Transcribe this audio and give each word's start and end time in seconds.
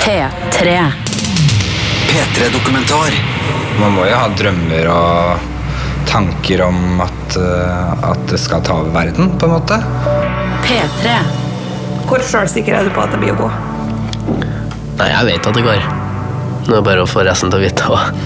P3. 0.00 0.92
P3-dokumentar. 2.08 3.10
Man 3.80 3.92
må 3.92 4.06
jo 4.08 4.16
ha 4.16 4.28
drømmer 4.36 4.88
og 4.92 5.48
tanker 6.08 6.62
om 6.64 7.00
at, 7.04 7.36
eh, 7.36 8.04
at 8.10 8.22
det 8.30 8.40
skal 8.40 8.62
ta 8.66 8.78
over 8.80 8.90
verden, 8.94 9.30
på 9.38 9.46
en 9.46 9.52
måte. 9.52 9.78
P3. 10.64 11.18
Hvor 12.08 12.24
sjølsikker 12.26 12.78
er 12.80 12.88
du 12.88 12.94
på 12.96 13.04
at 13.04 13.12
det 13.14 13.20
blir 13.22 13.36
å 13.36 13.42
gå? 13.44 13.50
Nei, 14.98 15.10
jeg 15.12 15.28
vet 15.28 15.50
at 15.52 15.54
det 15.60 15.66
går. 15.68 15.84
Nå 16.66 16.72
er 16.72 16.80
det 16.80 16.86
bare 16.88 17.04
å 17.04 17.08
få 17.08 17.24
resten 17.28 17.52
til 17.52 17.60
å 17.60 17.62
vite 17.62 17.92
òg. 17.92 18.24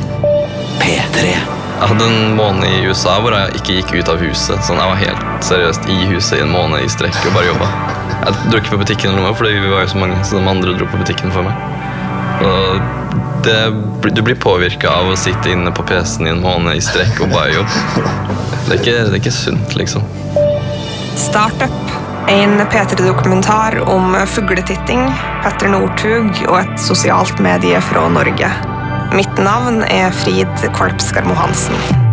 P3. 0.80 1.26
Jeg 1.26 1.90
hadde 1.90 2.06
en 2.06 2.36
måned 2.38 2.64
i 2.70 2.86
USA 2.86 3.18
hvor 3.20 3.34
jeg 3.34 3.58
ikke 3.58 3.78
gikk 3.80 3.92
ut 3.98 4.14
av 4.14 4.22
huset. 4.22 4.62
Sånn, 4.64 4.78
Jeg 4.78 4.88
var 4.94 5.02
helt 5.02 5.44
seriøst 5.44 5.90
i 5.90 6.00
huset 6.14 6.38
i 6.38 6.42
en 6.46 6.54
måned 6.54 6.86
i 6.86 6.88
strekk 6.88 7.18
og 7.26 7.34
bare 7.34 7.50
jobba. 7.50 7.68
Jeg 8.22 8.36
dro 8.50 8.60
ikke 8.60 8.74
på 8.74 8.80
butikken 8.84 9.12
eller 9.12 9.26
noe, 9.26 9.36
fordi 9.36 9.58
vi 9.58 9.72
var 9.72 9.84
jo 9.84 9.92
så 9.94 10.00
mange, 10.00 10.20
så 10.24 10.38
de 10.38 10.50
andre 10.50 10.76
dro 10.78 10.88
på 10.90 11.00
butikken 11.00 11.34
for 11.34 11.46
meg. 11.46 11.54
Og 12.44 13.04
det, 13.44 13.58
du 14.16 14.22
blir 14.24 14.38
påvirka 14.40 14.90
av 14.90 15.12
å 15.12 15.18
sitte 15.18 15.52
inne 15.52 15.72
på 15.74 15.84
PC-en 15.86 16.28
i 16.28 16.32
en 16.32 16.42
måned 16.44 16.78
i 16.78 16.82
strekk 16.84 17.20
og 17.24 17.34
bare 17.34 17.58
jobbe. 17.58 18.06
Det 18.64 18.76
er 18.76 18.80
ikke, 18.80 18.96
det 18.96 19.12
er 19.12 19.20
ikke 19.20 19.34
sunt, 19.34 19.76
liksom. 19.78 20.06
Startup. 21.20 21.80
En 22.32 22.56
P3-dokumentar 22.72 23.82
om 23.92 24.16
fugletitting, 24.32 25.02
Petter 25.44 25.68
Northug 25.68 26.30
og 26.46 26.56
et 26.62 26.80
sosialt 26.80 27.42
medie 27.44 27.82
fra 27.84 28.06
Norge. 28.08 28.48
Mitt 29.14 29.44
navn 29.44 29.84
er 29.92 30.08
Frid 30.24 30.64
Kolpskarmo 30.74 31.36
Hansen. 31.36 32.03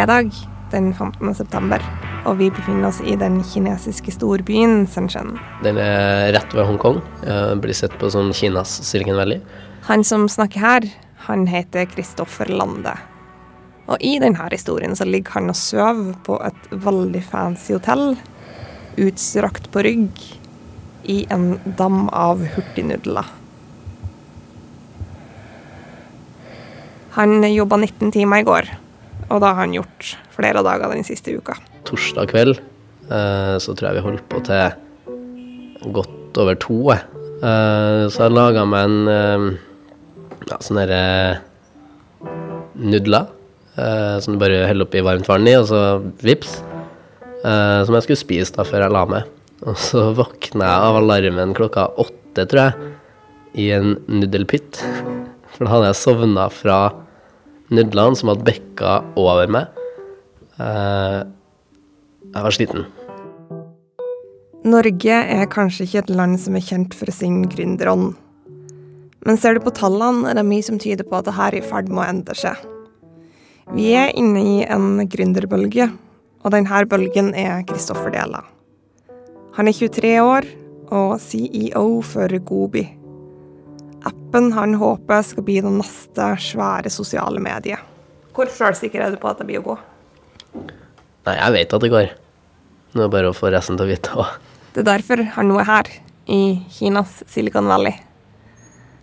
Fredag 0.00 0.32
den 0.70 0.94
15. 0.94 1.34
september, 1.34 1.82
og 2.24 2.38
vi 2.38 2.46
befinner 2.54 2.88
oss 2.88 3.02
i 3.04 3.18
den 3.20 3.40
kinesiske 3.44 4.14
storbyen 4.14 4.86
Shenzhen. 4.88 5.34
Den 5.60 5.76
er 5.82 6.30
rett 6.32 6.54
ved 6.56 6.64
Hongkong. 6.64 7.02
Eh, 7.26 7.52
Blir 7.60 7.76
sett 7.76 7.98
på 8.00 8.08
som 8.08 8.30
Kinas 8.32 8.78
Silicon 8.86 9.18
Valley. 9.18 9.42
Han 9.90 10.04
som 10.04 10.24
snakker 10.28 10.60
her, 10.60 10.88
han 11.26 11.44
heter 11.50 11.84
Kristoffer 11.90 12.48
Lande. 12.48 12.94
Og 13.90 14.00
i 14.00 14.16
denne 14.22 14.48
historien 14.48 14.96
så 14.96 15.04
ligger 15.04 15.36
han 15.36 15.52
og 15.52 15.58
sover 15.58 16.14
på 16.24 16.40
et 16.48 16.72
veldig 16.72 17.24
fancy 17.26 17.74
hotell, 17.74 18.14
utstrakt 18.96 19.68
på 19.74 19.84
rygg, 19.84 20.26
i 21.04 21.26
en 21.28 21.58
dam 21.76 22.06
av 22.08 22.40
hurtignudler. 22.54 23.26
Han 27.18 27.42
jobba 27.44 27.76
19 27.76 28.12
timer 28.14 28.40
i 28.40 28.46
går, 28.48 28.78
og 29.30 29.40
da 29.42 29.52
har 29.54 29.62
han 29.64 29.74
gjort 29.76 30.14
flere 30.34 30.62
dager 30.66 30.90
den 30.92 31.04
siste 31.06 31.32
uka. 31.38 31.54
Torsdag 31.88 32.30
kveld 32.32 32.58
eh, 32.58 33.56
så 33.62 33.74
tror 33.76 33.90
jeg 33.90 33.98
vi 34.00 34.06
holdt 34.08 34.26
på 34.32 34.42
til 34.46 35.90
godt 35.94 36.38
over 36.42 36.58
to. 36.60 36.78
Eh, 36.92 38.02
Så 38.12 38.26
jeg 38.26 38.34
laga 38.36 38.64
meg 38.68 38.84
en 38.88 39.08
eh, 39.08 39.46
ja, 40.50 40.58
sånn 40.60 40.80
derre 40.82 41.40
nudler. 42.74 43.26
eh, 43.76 44.18
Som 44.20 44.34
du 44.34 44.40
bare 44.42 44.66
heller 44.68 44.86
oppi 44.88 45.02
varmt 45.04 45.28
vann 45.28 45.48
i, 45.48 45.54
og 45.56 45.66
så 45.70 45.80
vips. 46.22 46.60
eh, 47.44 47.84
Som 47.86 47.94
jeg 47.96 48.02
skulle 48.06 48.20
spise 48.24 48.56
da 48.56 48.64
før 48.64 48.84
jeg 48.86 48.92
la 48.94 49.04
meg. 49.06 49.24
Og 49.66 49.76
så 49.76 50.06
våkna 50.20 50.64
jeg 50.68 50.88
av 50.90 51.00
alarmen 51.02 51.54
klokka 51.56 51.88
åtte, 52.00 52.46
tror 52.48 52.62
jeg, 52.70 52.92
i 53.58 53.70
en 53.74 53.96
nudelpytt. 54.08 54.82
For 55.56 55.64
da 55.66 55.72
hadde 55.74 55.90
jeg 55.90 56.00
sovna 56.04 56.48
fra 56.52 56.78
nudlene 57.74 58.18
som 58.18 58.32
hadde 58.32 58.46
bekka 58.46 59.00
over 59.20 59.50
meg. 59.50 59.70
Eh, 60.60 61.20
jeg 62.30 62.46
var 62.46 62.54
sliten. 62.54 62.88
Norge 64.60 65.20
er 65.38 65.46
kanskje 65.48 65.86
ikke 65.86 66.02
et 66.02 66.12
land 66.12 66.36
som 66.42 66.56
er 66.58 66.66
kjent 66.66 66.94
for 66.96 67.08
sin 67.14 67.46
gründerånd. 67.48 68.12
Men 69.24 69.40
ser 69.40 69.56
du 69.56 69.64
på 69.64 69.72
tallene, 69.76 70.28
er 70.28 70.36
det 70.36 70.46
mye 70.48 70.64
som 70.64 70.78
tyder 70.80 71.06
på 71.08 71.18
at 71.18 71.28
dette 71.28 71.48
er 71.48 71.56
i 71.58 71.64
ferd 71.64 71.88
med 71.88 72.02
å 72.02 72.08
endre 72.08 72.36
seg. 72.36 72.60
Vi 73.72 73.90
er 73.96 74.12
inne 74.18 74.40
i 74.42 74.54
en 74.66 75.04
gründerbølge, 75.08 75.90
og 76.44 76.54
denne 76.54 76.84
bølgen 76.90 77.34
er 77.38 77.64
Kristoffer 77.68 78.12
Dela. 78.12 78.42
Han 79.56 79.68
er 79.68 79.76
23 79.76 80.14
år 80.24 80.48
og 80.90 81.20
CEO 81.22 82.00
for 82.04 82.40
Gobi. 82.44 82.84
Appen 84.08 84.52
han 84.56 84.74
håper 84.80 85.22
skal 85.26 85.44
bli 85.44 85.58
det 85.64 85.72
neste 85.74 86.32
svære 86.40 86.92
sosiale 86.92 87.42
mediet. 87.42 87.80
Hvor 88.36 88.48
sjølsikker 88.48 89.02
er 89.04 89.12
du 89.12 89.20
på 89.20 89.28
at 89.28 89.40
det 89.40 89.48
blir 89.48 89.60
å 89.60 89.72
gå? 89.72 89.78
Nei, 91.26 91.34
jeg 91.36 91.56
vet 91.56 91.74
at 91.76 91.82
det 91.84 91.90
går. 91.92 92.12
Nå 92.94 93.02
er 93.02 93.06
det 93.06 93.14
bare 93.14 93.32
å 93.32 93.36
få 93.36 93.50
resten 93.52 93.76
til 93.78 93.86
å 93.86 93.90
vite 93.90 94.14
òg. 94.16 94.38
Det 94.74 94.84
er 94.84 94.88
derfor 94.92 95.24
han 95.34 95.50
nå 95.50 95.58
er 95.60 95.68
her, 95.68 95.90
i 96.30 96.40
Kinas 96.70 97.20
Silicon 97.28 97.68
Valley. 97.68 97.96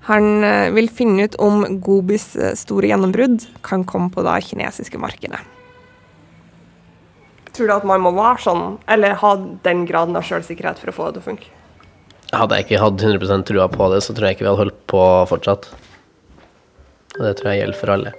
Han 0.08 0.44
eh, 0.48 0.70
vil 0.72 0.88
finne 0.88 1.28
ut 1.28 1.36
om 1.44 1.66
Gobis 1.84 2.30
eh, 2.40 2.56
store 2.56 2.88
gjennombrudd 2.88 3.44
kan 3.68 3.84
komme 3.84 4.08
på 4.14 4.24
det 4.24 4.38
kinesiske 4.48 5.00
markedet. 5.04 5.42
Tror 7.52 7.68
du 7.68 7.74
at 7.76 7.88
man 7.90 8.04
må 8.06 8.14
være 8.16 8.40
sånn, 8.46 8.66
eller 8.88 9.18
ha 9.20 9.34
den 9.66 9.84
graden 9.90 10.16
av 10.16 10.24
selvsikkerhet 10.28 10.80
for 10.80 10.94
å 10.94 10.96
få 10.96 11.10
det 11.10 11.18
til 11.18 11.26
å 11.26 11.28
funke? 11.28 11.57
Hadde 12.36 12.58
jeg 12.58 12.66
ikke 12.66 12.82
hatt 12.82 13.04
100% 13.04 13.46
trua 13.48 13.68
på 13.72 13.88
det, 13.94 14.02
så 14.04 14.14
tror 14.16 14.28
jeg 14.28 14.38
ikke 14.38 14.44
vi 14.44 14.50
hadde 14.50 14.64
holdt 14.66 14.80
på 14.92 15.04
fortsatt. 15.30 15.70
Og 17.18 17.22
det 17.24 17.36
tror 17.40 17.52
jeg 17.54 17.62
gjelder 17.62 17.80
for 17.80 17.94
alle. 17.94 18.12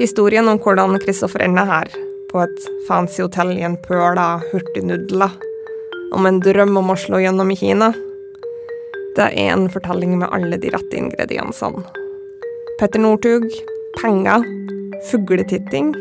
Historien 0.00 0.48
om 0.50 0.58
hvordan 0.58 0.98
Kristoffer 1.02 1.44
ender 1.46 1.68
her, 1.68 1.92
på 2.32 2.42
et 2.42 2.64
fancy 2.88 3.22
hotell 3.22 3.52
i 3.54 3.62
en 3.62 3.76
pøl 3.84 4.18
av 4.18 4.42
hurtignudler, 4.50 5.36
om 6.14 6.26
en 6.26 6.40
drøm 6.42 6.74
om 6.80 6.90
å 6.90 6.98
slå 6.98 7.20
gjennom 7.22 7.52
i 7.54 7.58
Kina, 7.58 7.92
det 9.14 9.28
er 9.30 9.52
en 9.52 9.68
fortelling 9.70 10.16
med 10.18 10.32
alle 10.34 10.58
de 10.58 10.72
rette 10.74 10.98
ingrediensene. 10.98 11.84
Petter 12.80 12.98
Northug, 12.98 13.46
penger, 14.00 14.42
fugletitting 15.12 15.92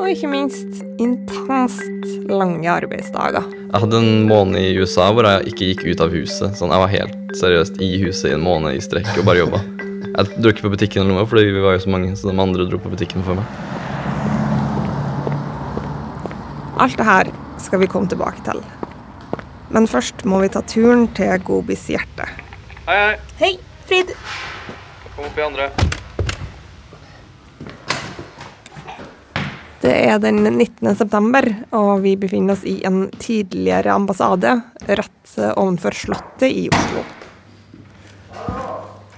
og 0.00 0.08
ikke 0.08 0.30
minst 0.32 0.80
intenst 1.00 2.06
lange 2.30 2.68
arbeidsdager. 2.72 3.44
Jeg 3.44 3.82
hadde 3.82 4.00
en 4.00 4.24
måned 4.30 4.56
i 4.56 4.78
USA 4.80 5.10
hvor 5.12 5.28
jeg 5.28 5.50
ikke 5.52 5.68
gikk 5.70 5.84
ut 5.90 6.04
av 6.06 6.14
huset. 6.14 6.56
Sånn, 6.56 6.72
Jeg 6.72 6.82
var 6.82 6.94
helt 6.94 7.36
seriøst 7.36 7.80
i 7.84 7.90
huset 8.04 8.30
i 8.30 8.34
en 8.34 8.44
måned 8.44 8.78
i 8.78 8.80
strekk 8.80 9.12
og 9.20 9.28
bare 9.28 9.42
jobba. 9.42 9.60
Jeg 10.10 10.40
dro 10.40 10.52
ikke 10.54 10.66
på 10.66 10.72
butikken 10.72 11.04
eller 11.04 11.20
noe, 11.20 11.28
fordi 11.28 11.52
vi 11.52 11.62
var 11.62 11.76
jo 11.76 11.84
så 11.84 11.92
mange, 11.92 12.16
så 12.16 12.30
de 12.30 12.40
andre 12.40 12.66
dro 12.66 12.80
på 12.80 12.92
butikken 12.92 13.24
for 13.26 13.38
meg. 13.38 13.46
Alt 16.80 16.96
det 16.96 17.06
her 17.06 17.30
skal 17.60 17.84
vi 17.84 17.90
komme 17.92 18.08
tilbake 18.08 18.40
til. 18.48 18.64
Men 19.70 19.86
først 19.86 20.24
må 20.26 20.40
vi 20.42 20.50
ta 20.50 20.64
turen 20.66 21.06
til 21.14 21.36
Gobis 21.46 21.84
hjerte. 21.92 22.26
Hei, 22.88 22.96
hei. 22.96 23.16
Hei, 23.38 23.52
Frid. 23.86 24.14
Kom 25.14 25.28
opp 25.28 25.38
i 25.38 25.44
andre. 25.44 25.99
Det 29.80 29.92
er 29.96 30.18
den 30.20 30.42
19. 30.44 30.90
september, 30.92 31.46
og 31.72 32.02
vi 32.04 32.10
befinner 32.20 32.52
oss 32.52 32.66
i 32.68 32.82
en 32.84 33.06
tidligere 33.16 33.94
ambassade 33.94 34.52
rett 34.84 35.38
ovenfor 35.54 35.96
Slottet 35.96 36.52
i 36.52 36.66
Oslo. 36.68 37.04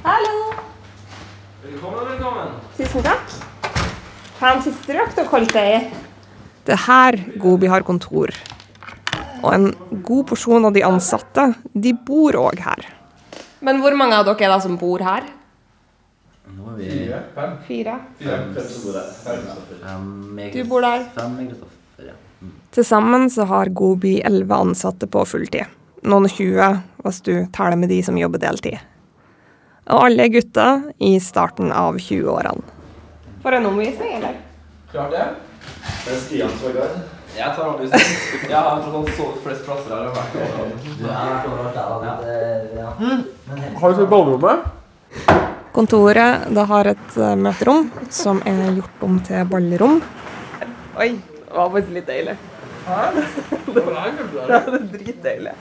Hallo! 0.05 0.37
Velkommen, 1.65 2.07
velkommen. 2.13 2.55
Tusen 2.79 3.03
takk. 3.09 3.35
Fancy 4.39 4.71
strøk 4.85 5.11
dere 5.19 5.33
holdt 5.35 5.59
deg 5.59 5.75
i. 5.75 5.83
Det 6.63 6.77
er 6.79 6.85
her 6.87 7.19
Gobi 7.43 7.67
har 7.73 7.83
kontor. 7.83 8.31
Og 9.43 9.51
en 9.51 9.69
god 10.07 10.29
porsjon 10.31 10.71
av 10.71 10.79
de 10.79 10.87
ansatte, 10.87 11.49
de 11.75 11.91
bor 12.07 12.39
òg 12.39 12.63
her. 12.63 12.87
Men 13.67 13.83
hvor 13.83 13.99
mange 13.99 14.15
av 14.15 14.31
dere 14.31 14.47
er 14.47 14.55
det 14.55 14.63
som 14.69 14.79
bor 14.79 15.03
her? 15.03 15.27
Nå 16.53 16.73
er 16.73 16.77
vi 16.79 16.89
Fire. 16.91 17.21
fem, 17.35 17.53
Fire. 17.67 17.95
Fem. 18.19 18.55
Fem. 18.55 18.67
Fem. 19.25 19.47
Fem. 19.83 20.51
Du 20.53 20.65
bor 20.69 20.85
der. 20.85 21.05
Fem 21.15 21.37
med 21.37 21.49
Kristoffer, 21.51 22.11
ja. 22.11 22.17
Til 22.73 22.85
sammen 22.85 23.31
så 23.31 23.47
har 23.49 23.71
Godby 23.73 24.19
elleve 24.25 24.59
ansatte 24.65 25.07
på 25.07 25.25
fulltid. 25.29 25.71
Noen 26.03 26.27
og 26.27 26.35
20 26.35 26.83
hvis 27.05 27.21
du 27.23 27.33
teller 27.55 27.79
med 27.79 27.93
de 27.93 28.01
som 28.03 28.19
jobber 28.19 28.43
deltid. 28.43 28.79
Og 29.91 30.05
alle 30.07 30.27
er 30.27 30.35
gutter 30.35 30.85
i 31.03 31.17
starten 31.23 31.73
av 31.75 31.97
20-årene. 31.99 32.63
For 33.43 33.57
en 33.57 33.67
omvisning, 33.67 34.15
eller? 34.21 34.37
Klart 34.93 35.11
det. 35.11 35.25
Det 36.05 36.13
er 36.15 36.21
Stian 36.23 36.53
som 36.59 36.71
er 36.71 36.77
guide. 36.79 37.03
Jeg 37.33 37.55
tar 37.57 37.65
sånn. 37.65 37.79
Jeg 38.51 38.59
har 38.59 38.83
tross 38.85 39.15
så 39.17 39.27
flest 39.43 39.65
plasser 39.65 39.95
her. 39.97 40.05
Er 40.05 41.49
overalt 41.49 41.75
der, 42.21 42.69
ja. 42.77 42.91
Har 43.81 43.89
du 43.89 44.03
sett 44.03 44.11
ballrommet? 44.13 45.52
Kontoret 45.73 46.51
det 46.53 46.65
har 46.69 46.89
et 46.91 47.15
eh, 47.17 47.37
møterom 47.41 47.87
som 48.13 48.43
er 48.49 48.75
gjort 48.77 49.05
om 49.07 49.19
til 49.25 49.47
ballrom. 49.49 50.01
Oi, 51.01 51.15
det 51.17 51.55
var 51.57 51.71
faktisk 51.73 51.95
litt 51.97 52.11
deilig. 52.11 52.35
Det 53.73 53.85
var 53.87 54.79
dritdeilig. 54.95 55.53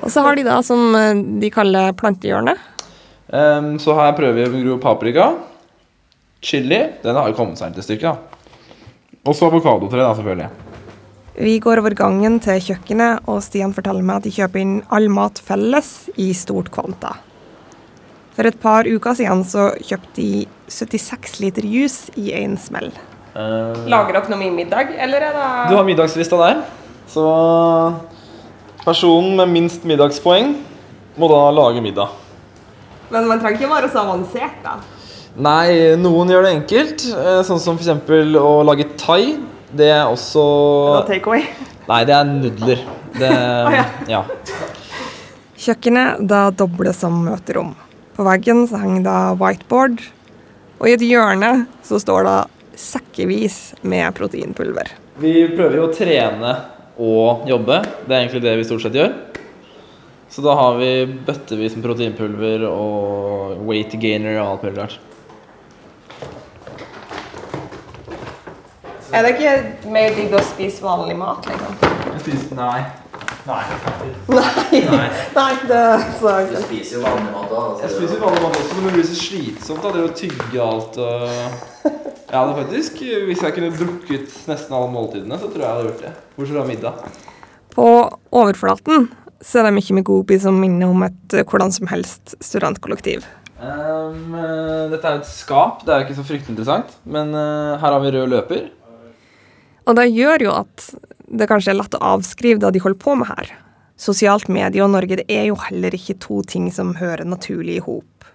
Og 0.00 0.10
så 0.10 0.24
har 0.26 0.34
de 0.34 0.46
da 0.46 0.58
som 0.66 0.94
eh, 0.98 1.22
de 1.42 1.50
kaller 1.54 1.94
plantehjørnet. 1.98 2.70
Um, 3.30 3.76
så 3.80 3.94
her 3.96 4.12
prøver 4.18 4.36
vi 4.42 4.46
å 4.48 4.62
gro 4.64 4.78
paprika. 4.82 5.28
Chili. 6.44 6.80
Den 7.04 7.16
har 7.16 7.30
jo 7.30 7.36
kommet 7.38 7.62
seg 7.62 7.76
til 7.76 7.86
stykket. 7.86 8.40
Og 9.24 9.36
så 9.38 9.48
avokadotre, 9.48 10.02
da, 10.02 10.10
selvfølgelig. 10.18 10.50
Vi 11.34 11.54
går 11.62 11.80
over 11.80 11.94
gangen 11.98 12.36
til 12.42 12.58
kjøkkenet, 12.62 13.24
og 13.30 13.40
Stian 13.42 13.72
forteller 13.74 14.04
meg 14.06 14.20
at 14.20 14.26
de 14.26 14.34
kjøper 14.34 14.60
inn 14.60 14.74
all 14.94 15.08
mat 15.10 15.40
felles 15.42 15.94
i 16.20 16.28
stort 16.36 16.68
kvanta. 16.74 17.14
For 18.34 18.46
et 18.48 18.56
par 18.60 18.86
uker 18.90 19.14
siden 19.14 19.44
så 19.46 19.68
kjøpte 19.78 20.14
de 20.18 20.46
76 20.70 21.36
liter 21.42 21.66
juice 21.70 22.10
i 22.18 22.32
én 22.34 22.56
smell. 22.58 22.90
Lager 23.34 24.14
dere 24.16 24.30
noe 24.30 24.38
mye 24.40 24.54
middag, 24.54 24.90
eller 24.98 25.22
er 25.28 25.36
det 25.36 25.46
Du 25.70 25.76
har 25.78 25.86
middagslista 25.86 26.38
der. 26.40 26.64
Så 27.10 27.22
personen 28.84 29.36
med 29.38 29.52
minst 29.54 29.84
middagspoeng 29.86 30.54
må 31.20 31.28
da 31.30 31.40
lage 31.54 31.82
middag. 31.84 32.10
Men 33.12 33.28
man 33.30 33.38
trenger 33.42 33.60
ikke 33.60 33.70
være 33.70 33.90
så 33.92 34.02
avansert, 34.02 34.58
da. 34.64 34.78
Nei, 35.34 35.94
noen 35.98 36.30
gjør 36.30 36.46
det 36.46 36.52
enkelt. 36.56 37.04
eh, 37.14 37.40
Sånn 37.46 37.60
som 37.62 37.76
f.eks. 37.78 37.90
å 38.38 38.52
lage 38.66 38.86
thai. 38.98 39.36
Det 39.74 39.88
er 39.90 40.04
også 40.06 40.44
Take 41.08 41.26
away. 41.26 41.46
Nei, 41.88 42.04
det 42.06 42.14
er 42.14 42.24
nudler. 42.24 42.84
Det 43.18 43.30
Ja. 44.10 44.22
Kjøkkenet 45.58 46.26
da 46.28 46.48
dobles 46.50 46.98
som 47.02 47.18
møterom. 47.26 47.74
På 48.14 48.22
veggen 48.22 48.62
så 48.70 48.78
henger 48.78 49.02
det 49.02 49.20
whiteboard, 49.40 50.02
og 50.78 50.86
i 50.86 50.92
et 50.94 51.02
hjørne 51.02 51.64
så 51.82 51.98
står 51.98 52.28
det 52.28 52.36
sekkevis 52.78 53.56
med 53.82 54.14
proteinpulver. 54.14 54.92
Vi 55.18 55.32
prøver 55.50 55.80
jo 55.80 55.88
å 55.88 55.94
trene 55.94 56.52
og 56.94 57.48
jobbe. 57.50 57.80
Det 58.06 58.14
er 58.14 58.20
egentlig 58.20 58.44
det 58.44 58.54
vi 58.60 58.66
stort 58.68 58.86
sett 58.86 58.98
gjør. 58.98 59.16
Så 60.30 60.42
da 60.46 60.54
har 60.58 60.78
vi 60.78 60.92
bøttevis 61.26 61.74
med 61.74 61.86
proteinpulver 61.86 62.66
og 62.70 63.58
weight 63.66 63.98
gainer 64.02 64.38
og 64.38 64.46
alt 64.46 64.66
mulig 64.66 64.78
rart. 64.78 64.98
Er 69.14 69.22
det 69.22 69.34
ikke 69.34 69.90
mer 69.94 70.14
digg 70.14 70.34
å 70.34 70.42
spise 70.54 70.82
vanlig 70.82 71.18
mat, 71.18 71.46
liksom? 71.50 72.54
Nei. 72.58 72.82
Nei. 73.44 73.64
Nei, 74.28 74.78
nei 75.36 75.54
det 75.68 75.80
sa 76.16 76.38
jeg 76.40 76.46
Du 76.48 76.62
spiser 76.62 76.96
jo 76.96 77.02
vanlig 77.04 77.32
mat 77.34 77.50
òg. 77.52 77.82
Jeg 77.82 77.92
spiser 77.92 78.22
vanlig 78.22 78.40
mat 78.40 78.56
også, 78.56 78.78
men 78.78 78.86
det 78.88 78.94
blir 78.96 79.08
så 79.10 79.18
slitsomt 79.20 79.84
da, 79.84 79.92
det 79.92 80.04
å 80.06 80.14
tygge 80.16 80.64
alt. 80.64 80.96
Og... 81.04 81.84
Jeg 81.84 82.38
hadde 82.38 82.54
faktisk, 82.56 83.02
Hvis 83.28 83.44
jeg 83.44 83.56
kunne 83.58 83.74
drukket 83.76 84.38
nesten 84.48 84.78
alle 84.78 84.88
måltidene, 84.94 85.38
så 85.38 85.50
tror 85.52 85.60
jeg 85.60 85.68
jeg 85.68 85.76
hadde 85.76 85.90
gjort 85.90 86.02
det. 86.06 86.14
Bortsett 86.38 86.56
fra 86.56 86.66
middag. 86.70 87.20
På 87.74 87.86
overflaten 88.32 89.08
så 89.44 89.60
er 89.60 89.68
det 89.68 89.76
mye 89.76 89.98
med 89.98 90.06
Gobi 90.08 90.38
som 90.40 90.56
minner 90.56 90.92
om 90.94 91.04
et 91.04 91.36
eh, 91.36 91.44
hvordan 91.44 91.74
som 91.74 91.90
helst 91.90 92.32
studentkollektiv. 92.40 93.26
Ehm, 93.60 94.34
eh, 94.40 94.86
dette 94.94 95.10
er 95.10 95.20
et 95.20 95.28
skap. 95.28 95.84
Det 95.84 95.92
er 95.92 96.00
jo 96.00 96.08
ikke 96.08 96.16
så 96.22 96.24
fryktelig 96.30 96.54
interessant. 96.54 96.96
Men 97.04 97.36
uh, 97.36 97.76
her 97.76 97.90
har 97.92 98.00
vi 98.00 98.14
rød 98.14 98.32
løper. 98.32 98.70
Og 99.84 99.98
det 99.98 100.08
gjør 100.14 100.46
jo 100.46 100.54
at 100.62 100.86
det 101.28 101.48
kanskje 101.48 101.72
er 101.72 101.78
lett 101.78 101.96
å 101.96 102.02
avskrive 102.14 102.60
det 102.62 102.74
de 102.76 102.82
holder 102.84 103.00
på 103.00 103.14
med 103.20 103.30
her. 103.30 103.52
Sosialt 104.00 104.48
medie 104.50 104.82
og 104.82 104.90
Norge 104.92 105.20
det 105.20 105.26
er 105.30 105.46
jo 105.48 105.58
heller 105.68 105.94
ikke 105.94 106.16
to 106.22 106.40
ting 106.48 106.66
som 106.74 106.96
hører 106.98 107.26
naturlig 107.28 107.78
i 107.78 107.84
hop. 107.84 108.26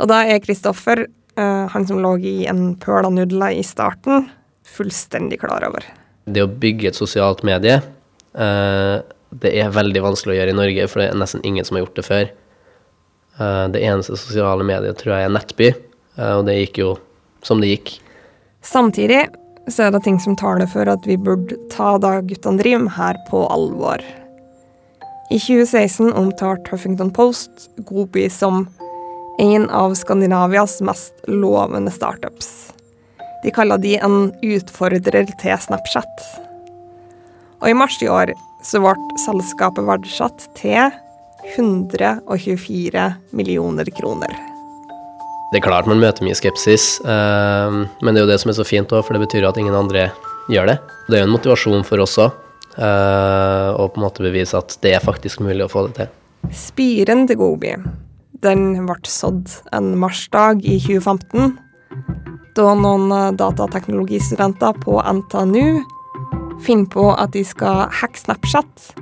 Og 0.00 0.08
da 0.10 0.22
er 0.28 0.40
Kristoffer, 0.44 1.06
eh, 1.36 1.66
han 1.72 1.86
som 1.88 2.00
lå 2.02 2.16
i 2.18 2.36
en 2.48 2.74
pøl 2.80 3.08
av 3.08 3.12
nudler 3.12 3.56
i 3.56 3.64
starten, 3.64 4.28
fullstendig 4.66 5.40
klar 5.40 5.64
over. 5.68 5.84
Det 6.26 6.42
å 6.42 6.50
bygge 6.50 6.90
et 6.90 6.98
sosialt 6.98 7.44
medie, 7.46 7.78
eh, 8.34 8.96
det 9.36 9.52
er 9.52 9.70
veldig 9.70 10.02
vanskelig 10.02 10.34
å 10.34 10.40
gjøre 10.40 10.54
i 10.54 10.60
Norge, 10.60 10.88
for 10.88 11.00
det 11.00 11.10
er 11.10 11.20
nesten 11.20 11.44
ingen 11.44 11.64
som 11.64 11.76
har 11.76 11.84
gjort 11.84 12.00
det 12.00 12.08
før. 12.08 12.30
Eh, 13.38 13.68
det 13.68 13.84
eneste 13.84 14.16
sosiale 14.16 14.64
mediet 14.64 14.98
tror 14.98 15.16
jeg 15.16 15.28
er 15.28 15.34
Nettby, 15.36 15.74
og 16.16 16.46
det 16.46 16.54
gikk 16.56 16.78
jo 16.80 16.98
som 17.44 17.60
det 17.60 17.68
gikk. 17.68 17.98
Samtidig 18.64 19.28
så 19.68 19.86
er 19.86 19.94
det 19.94 20.04
ting 20.04 20.18
som 20.22 20.36
taler 20.38 20.68
for 20.70 20.88
at 20.90 21.06
vi 21.08 21.18
burde 21.18 21.58
ta 21.72 21.96
det 22.02 22.28
guttene 22.30 22.60
driver 22.60 22.86
med 22.86 22.94
her, 22.96 23.18
på 23.30 23.42
alvor. 23.50 24.02
I 25.30 25.38
2016 25.42 26.12
omtalte 26.12 26.70
Huffington 26.70 27.10
Post 27.10 27.70
Gobi 27.88 28.28
som 28.30 28.68
en 29.38 29.70
av 29.70 29.94
Skandinavias 29.98 30.78
mest 30.80 31.26
lovende 31.26 31.90
startups. 31.90 32.72
De 33.42 33.50
kaller 33.50 33.78
de 33.82 33.96
en 33.98 34.30
utfordrer 34.42 35.26
til 35.42 35.58
Snapchat. 35.66 36.22
Og 37.60 37.70
i 37.70 37.76
mars 37.76 37.98
i 38.02 38.08
år 38.10 38.32
så 38.66 38.80
ble 38.82 38.94
selskapet 39.22 39.86
verdsatt 39.86 40.46
til 40.58 40.94
124 41.54 43.08
millioner 43.36 43.90
kroner. 43.98 44.55
Det 45.52 45.60
er 45.60 45.66
klart 45.66 45.86
man 45.86 46.02
møter 46.02 46.26
mye 46.26 46.36
skepsis, 46.36 46.96
eh, 47.06 47.76
men 48.02 48.10
det 48.12 48.22
er 48.22 48.26
jo 48.26 48.32
det 48.32 48.40
som 48.42 48.50
er 48.50 48.58
så 48.58 48.66
fint 48.66 48.92
òg, 48.92 49.04
for 49.06 49.16
det 49.16 49.22
betyr 49.26 49.46
jo 49.46 49.52
at 49.52 49.60
ingen 49.62 49.76
andre 49.78 50.08
gjør 50.52 50.72
det. 50.72 50.80
Det 51.06 51.18
er 51.18 51.24
jo 51.24 51.28
en 51.30 51.36
motivasjon 51.36 51.86
for 51.86 52.02
oss 52.02 52.18
òg, 52.22 52.42
å 52.76 53.84
på 53.88 53.96
en 53.96 54.04
måte 54.04 54.20
bevise 54.20 54.58
at 54.58 54.74
det 54.84 54.90
er 54.98 55.00
faktisk 55.00 55.40
mulig 55.40 55.64
å 55.64 55.70
få 55.72 55.86
det 55.86 55.94
til. 55.96 56.10
Spiren 56.52 57.24
til 57.24 57.38
Gobi 57.40 57.72
den 58.44 58.86
ble 58.86 58.96
sådd 59.08 59.50
en 59.76 59.94
marsdag 60.00 60.64
i 60.66 60.76
2015, 60.82 61.56
da 62.56 62.72
noen 62.76 63.12
eh, 63.12 63.34
datateknologistudenter 63.36 64.76
på 64.82 64.98
NTNU 65.00 65.82
finner 66.64 66.88
på 66.92 67.10
at 67.12 67.34
de 67.36 67.42
skal 67.44 67.86
hacke 67.92 68.20
Snapchat 68.20 68.92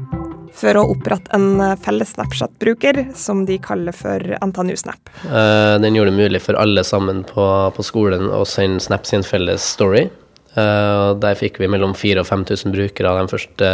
for 0.54 0.78
å 0.78 0.84
opprette 0.92 1.32
en 1.34 1.60
eh, 1.60 1.76
felles 1.82 2.14
Snapchat-bruker 2.14 3.00
som 3.18 3.44
de 3.48 3.58
kaller 3.62 3.94
for 3.96 4.22
NTNU 4.40 4.76
Snap. 4.78 5.10
Eh, 5.26 5.76
Den 5.82 5.96
gjorde 5.96 6.12
det 6.12 6.20
mulig 6.22 6.42
for 6.44 6.58
alle 6.60 6.84
sammen 6.86 7.24
på, 7.28 7.46
på 7.74 7.86
skolen 7.86 8.30
å 8.32 8.44
sende 8.48 8.82
Snap 8.84 9.06
sin 9.08 9.26
felles 9.26 9.64
story. 9.74 10.06
Eh, 10.54 11.08
Der 11.20 11.40
fikk 11.40 11.58
vi 11.62 11.70
mellom 11.70 11.96
4000 11.98 12.22
og 12.22 12.30
5000 12.30 12.74
brukere 12.76 13.16
de 13.20 13.32
første 13.34 13.72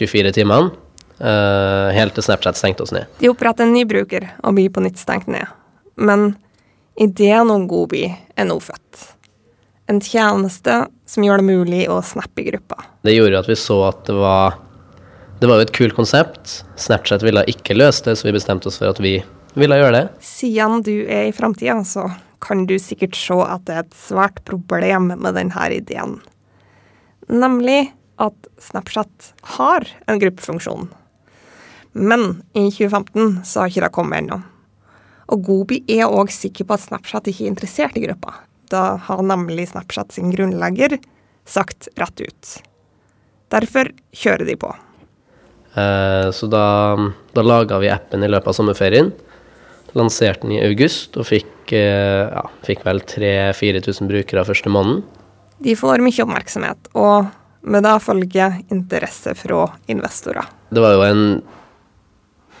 24 0.00 0.34
timene. 0.40 0.72
Helt 1.14 2.16
til 2.16 2.24
Snapchat 2.26 2.58
stengte 2.58 2.82
oss 2.82 2.90
ned. 2.92 3.06
De 3.20 3.28
oppretter 3.30 3.62
en 3.62 3.72
ny 3.72 3.84
bruker 3.86 4.24
og 4.42 4.56
blir 4.56 4.72
på 4.74 4.82
nytt 4.82 4.98
stengt 4.98 5.28
ned. 5.30 5.46
Men 5.94 6.32
ideen 6.98 7.52
om 7.54 7.68
Gobi 7.70 8.08
er 8.10 8.48
nå 8.48 8.56
født. 8.60 9.04
En 9.86 10.00
tjeneste 10.02 10.80
som 11.06 11.24
gjør 11.24 11.38
det 11.38 11.46
mulig 11.46 11.80
å 11.92 12.00
snappe 12.02 12.42
i 12.42 12.48
gruppa. 12.48 12.82
Det 13.06 13.14
gjorde 13.14 13.44
at 13.44 13.48
vi 13.52 13.56
så 13.60 13.78
at 13.92 14.02
det 14.08 14.16
var 14.18 14.56
Det 15.40 15.48
var 15.50 15.58
jo 15.58 15.66
et 15.66 15.74
kult 15.74 15.96
konsept. 15.96 16.60
Snapchat 16.80 17.24
ville 17.26 17.42
ikke 17.50 17.76
løse 17.76 18.04
det, 18.06 18.14
så 18.16 18.28
vi 18.28 18.36
bestemte 18.36 18.70
oss 18.70 18.78
for 18.80 18.92
at 18.92 19.00
vi 19.02 19.16
ville 19.58 19.78
gjøre 19.78 19.96
det. 19.96 20.04
Siden 20.24 20.82
du 20.86 20.94
er 21.04 21.28
i 21.28 21.34
framtida, 21.34 21.80
så 21.84 22.08
kan 22.44 22.66
du 22.68 22.76
sikkert 22.78 23.16
se 23.18 23.36
at 23.42 23.64
det 23.66 23.74
er 23.74 23.84
et 23.84 23.98
svært 23.98 24.42
problem 24.48 25.10
med 25.14 25.34
denne 25.36 25.68
ideen. 25.74 26.18
Nemlig 27.28 27.92
at 28.20 28.48
Snapchat 28.60 29.32
har 29.56 29.88
en 30.06 30.20
gruppefunksjon. 30.22 30.88
Men 31.92 32.42
i 32.52 32.68
2015 32.70 33.40
så 33.46 33.62
har 33.62 33.72
ikke 33.72 33.84
det 33.86 33.94
kommet 33.94 34.22
ennå. 34.22 34.40
Og 35.32 35.44
Gobi 35.46 35.80
er 35.88 36.10
òg 36.10 36.32
sikker 36.34 36.68
på 36.68 36.76
at 36.76 36.84
Snapchat 36.84 37.30
ikke 37.30 37.46
er 37.46 37.52
interessert 37.52 37.96
i 37.98 38.04
gruppa. 38.04 38.34
Da 38.70 38.96
har 39.08 39.22
nemlig 39.24 39.70
Snapchat 39.70 40.12
sin 40.14 40.32
grunnlegger 40.34 40.98
sagt 41.48 41.88
rett 42.00 42.20
ut. 42.20 42.56
Derfor 43.54 43.90
kjører 44.16 44.48
de 44.48 44.58
på. 44.58 44.72
Eh, 45.74 46.30
Så 46.30 46.46
da, 46.50 46.96
da 47.34 47.42
laga 47.42 47.78
vi 47.82 47.90
appen 47.90 48.22
i 48.22 48.30
løpet 48.30 48.52
av 48.52 48.58
sommerferien. 48.58 49.12
Lanserte 49.94 50.42
den 50.42 50.56
i 50.56 50.62
august 50.66 51.16
og 51.18 51.26
fikk, 51.28 51.72
eh, 51.72 52.30
ja, 52.30 52.44
fikk 52.66 52.84
vel 52.86 53.00
3000-4000 53.00 54.10
brukere 54.10 54.46
første 54.46 54.70
måneden. 54.72 55.04
De 55.62 55.74
får 55.78 56.02
mye 56.02 56.24
oppmerksomhet, 56.24 56.90
og 56.98 57.28
med 57.64 57.86
det 57.86 57.98
følger 58.02 58.56
interesse 58.74 59.36
fra 59.38 59.68
investorer. 59.88 60.48
Det 60.74 60.82
var 60.82 60.96
jo 60.96 61.04
en 61.06 61.22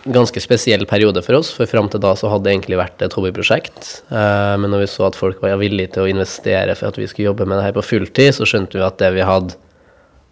ganske 0.04 0.40
spesiell 0.40 0.84
periode 0.86 1.22
for 1.24 1.40
oss, 1.40 1.50
for 1.56 1.66
fram 1.66 1.88
til 1.88 2.00
da 2.04 2.12
så 2.16 2.28
hadde 2.30 2.44
det 2.46 2.54
egentlig 2.54 2.78
vært 2.78 3.02
et 3.02 3.14
hobbyprosjekt. 3.16 4.02
Eh, 4.12 4.56
Men 4.60 4.70
når 4.70 4.84
vi 4.84 4.90
så 4.92 5.06
at 5.08 5.16
folk 5.18 5.40
var 5.42 5.56
villige 5.60 5.94
til 5.94 6.04
å 6.04 6.10
investere 6.10 6.76
for 6.76 6.88
at 6.88 6.98
vi 7.00 7.06
skulle 7.06 7.32
jobbe 7.32 7.46
med 7.46 7.58
det 7.58 7.64
her 7.64 7.76
på 7.76 7.84
fulltid, 7.84 8.34
så 8.36 8.46
skjønte 8.46 8.78
vi 8.78 8.84
at 8.84 8.98
det 8.98 9.12
vi 9.14 9.24
hadde, 9.26 9.56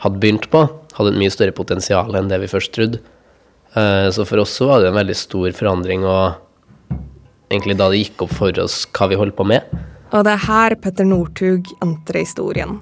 hadde 0.02 0.20
begynt 0.22 0.48
på, 0.50 0.64
hadde 0.96 1.12
et 1.14 1.20
mye 1.20 1.32
større 1.32 1.54
potensial 1.56 2.14
enn 2.18 2.30
det 2.30 2.40
vi 2.42 2.50
først 2.50 2.74
trodde. 2.74 3.00
Eh, 3.74 4.10
Så 4.10 4.26
for 4.28 4.42
oss 4.42 4.56
så 4.58 4.68
var 4.68 4.80
det 4.82 4.90
en 4.90 4.98
veldig 5.00 5.16
stor 5.16 5.50
forandring, 5.56 6.04
og 6.04 6.34
egentlig 7.50 7.78
da 7.78 7.88
det 7.90 8.02
gikk 8.02 8.26
opp 8.26 8.34
for 8.36 8.62
oss 8.62 8.84
hva 8.92 9.08
vi 9.08 9.20
holdt 9.20 9.36
på 9.38 9.46
med. 9.46 9.62
Og 10.12 10.24
det 10.26 10.34
er 10.34 10.46
her 10.46 10.74
Petter 10.76 11.08
Northug 11.08 11.70
entrer 11.80 12.26
historien. 12.26 12.80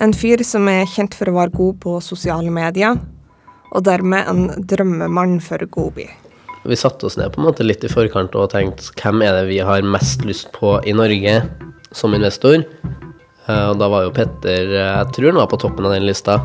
En 0.00 0.12
fyr 0.12 0.44
som 0.44 0.68
er 0.68 0.86
kjent 0.86 1.14
for 1.16 1.30
å 1.30 1.38
være 1.38 1.56
god 1.56 1.78
på 1.82 1.96
sosiale 2.04 2.52
medier, 2.54 2.98
og 3.72 3.84
dermed 3.84 4.28
en 4.28 4.66
drømmemann 4.68 5.40
for 5.44 5.64
Gobi. 5.70 6.06
Vi 6.68 6.76
satte 6.76 7.06
oss 7.06 7.16
ned 7.16 7.32
på 7.32 7.40
en 7.40 7.48
måte 7.48 7.64
litt 7.64 7.84
i 7.84 7.90
forkant 7.90 8.34
og 8.36 8.50
tenkte 8.52 8.92
hvem 9.00 9.22
er 9.24 9.38
det 9.38 9.48
vi 9.48 9.58
har 9.64 9.84
mest 9.86 10.24
lyst 10.28 10.50
på 10.52 10.76
i 10.84 10.92
Norge 10.96 11.40
som 11.96 12.14
investor? 12.16 12.64
Eh, 13.48 13.66
Og 13.70 13.78
da 13.80 13.88
var 13.88 14.06
jo 14.06 14.14
Petter 14.14 14.72
eh, 14.74 14.94
Jeg 15.00 15.12
tror 15.16 15.30
han 15.32 15.40
var 15.42 15.50
på 15.52 15.60
toppen 15.60 15.88
av 15.88 15.96
den 15.96 16.06
lista. 16.08 16.40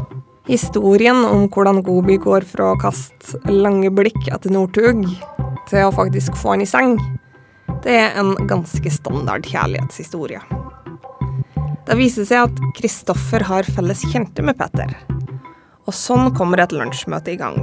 Historien 0.48 1.24
om 1.24 1.46
hvordan 1.52 1.84
Gobi 1.86 2.18
går 2.20 2.44
fra 2.48 2.74
å 2.74 2.80
kaste 2.80 3.40
lange 3.48 3.92
blikk 3.96 4.28
etter 4.28 4.52
Northug 4.52 5.06
til 5.70 5.86
å 5.86 5.94
faktisk 5.96 6.36
få 6.36 6.56
han 6.56 6.66
i 6.66 6.68
seng, 6.68 6.98
det 7.84 7.96
er 7.96 8.18
en 8.20 8.34
ganske 8.50 8.92
standard 8.92 9.48
kjærlighetshistorie. 9.48 10.42
Det 11.88 11.96
viser 12.00 12.28
seg 12.28 12.50
at 12.50 12.60
Kristoffer 12.76 13.44
har 13.48 13.68
felles 13.76 14.04
kjente 14.12 14.44
med 14.44 14.60
Petter. 14.60 14.92
Og 15.88 15.96
sånn 15.96 16.32
kommer 16.36 16.60
et 16.64 16.76
lunsjmøte 16.76 17.34
i 17.34 17.40
gang. 17.40 17.58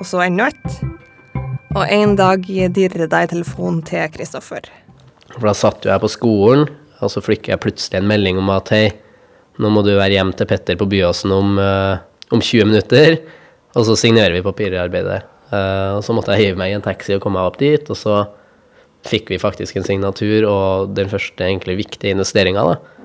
Og 0.00 0.04
så 0.06 0.24
enda 0.26 0.50
et. 0.50 0.76
Og 1.74 1.82
en 1.86 2.16
dag 2.18 2.42
dirrer 2.46 3.06
det 3.06 3.22
i 3.22 3.30
telefonen 3.36 3.82
til 3.86 4.10
Kristoffer. 4.14 4.66
For 5.36 5.46
da 5.46 5.54
satt 5.54 5.86
jo 5.86 5.92
jeg 5.92 6.02
på 6.02 6.10
skolen, 6.10 6.66
og 7.00 7.12
så 7.12 7.22
fikk 7.24 7.50
jeg 7.50 7.62
plutselig 7.62 8.00
en 8.00 8.08
melding 8.10 8.40
om 8.40 8.50
at 8.54 8.72
hei, 8.74 8.86
nå 9.60 9.70
må 9.72 9.82
du 9.84 9.92
være 9.92 10.16
hjem 10.16 10.32
til 10.36 10.48
Petter 10.48 10.78
på 10.80 10.88
Byåsen 10.88 11.32
om, 11.34 11.58
uh, 11.60 12.00
om 12.32 12.40
20 12.40 12.68
minutter, 12.70 13.18
og 13.76 13.86
så 13.88 13.96
signerer 13.98 14.34
vi 14.36 14.44
papirarbeidet. 14.44 15.22
Uh, 15.50 15.98
og 15.98 16.04
så 16.06 16.14
måtte 16.14 16.36
jeg 16.36 16.50
hive 16.50 16.60
meg 16.60 16.72
i 16.72 16.76
en 16.78 16.84
taxi 16.84 17.16
og 17.16 17.24
komme 17.24 17.40
meg 17.40 17.50
opp 17.50 17.58
dit, 17.60 17.90
og 17.90 17.98
så 17.98 18.22
fikk 19.08 19.32
vi 19.32 19.40
faktisk 19.40 19.78
en 19.78 19.86
signatur 19.86 20.46
og 20.48 20.94
den 20.96 21.10
første 21.10 21.44
egentlig 21.44 21.78
viktige 21.80 22.14
investeringa, 22.14 22.64
da. 22.68 23.00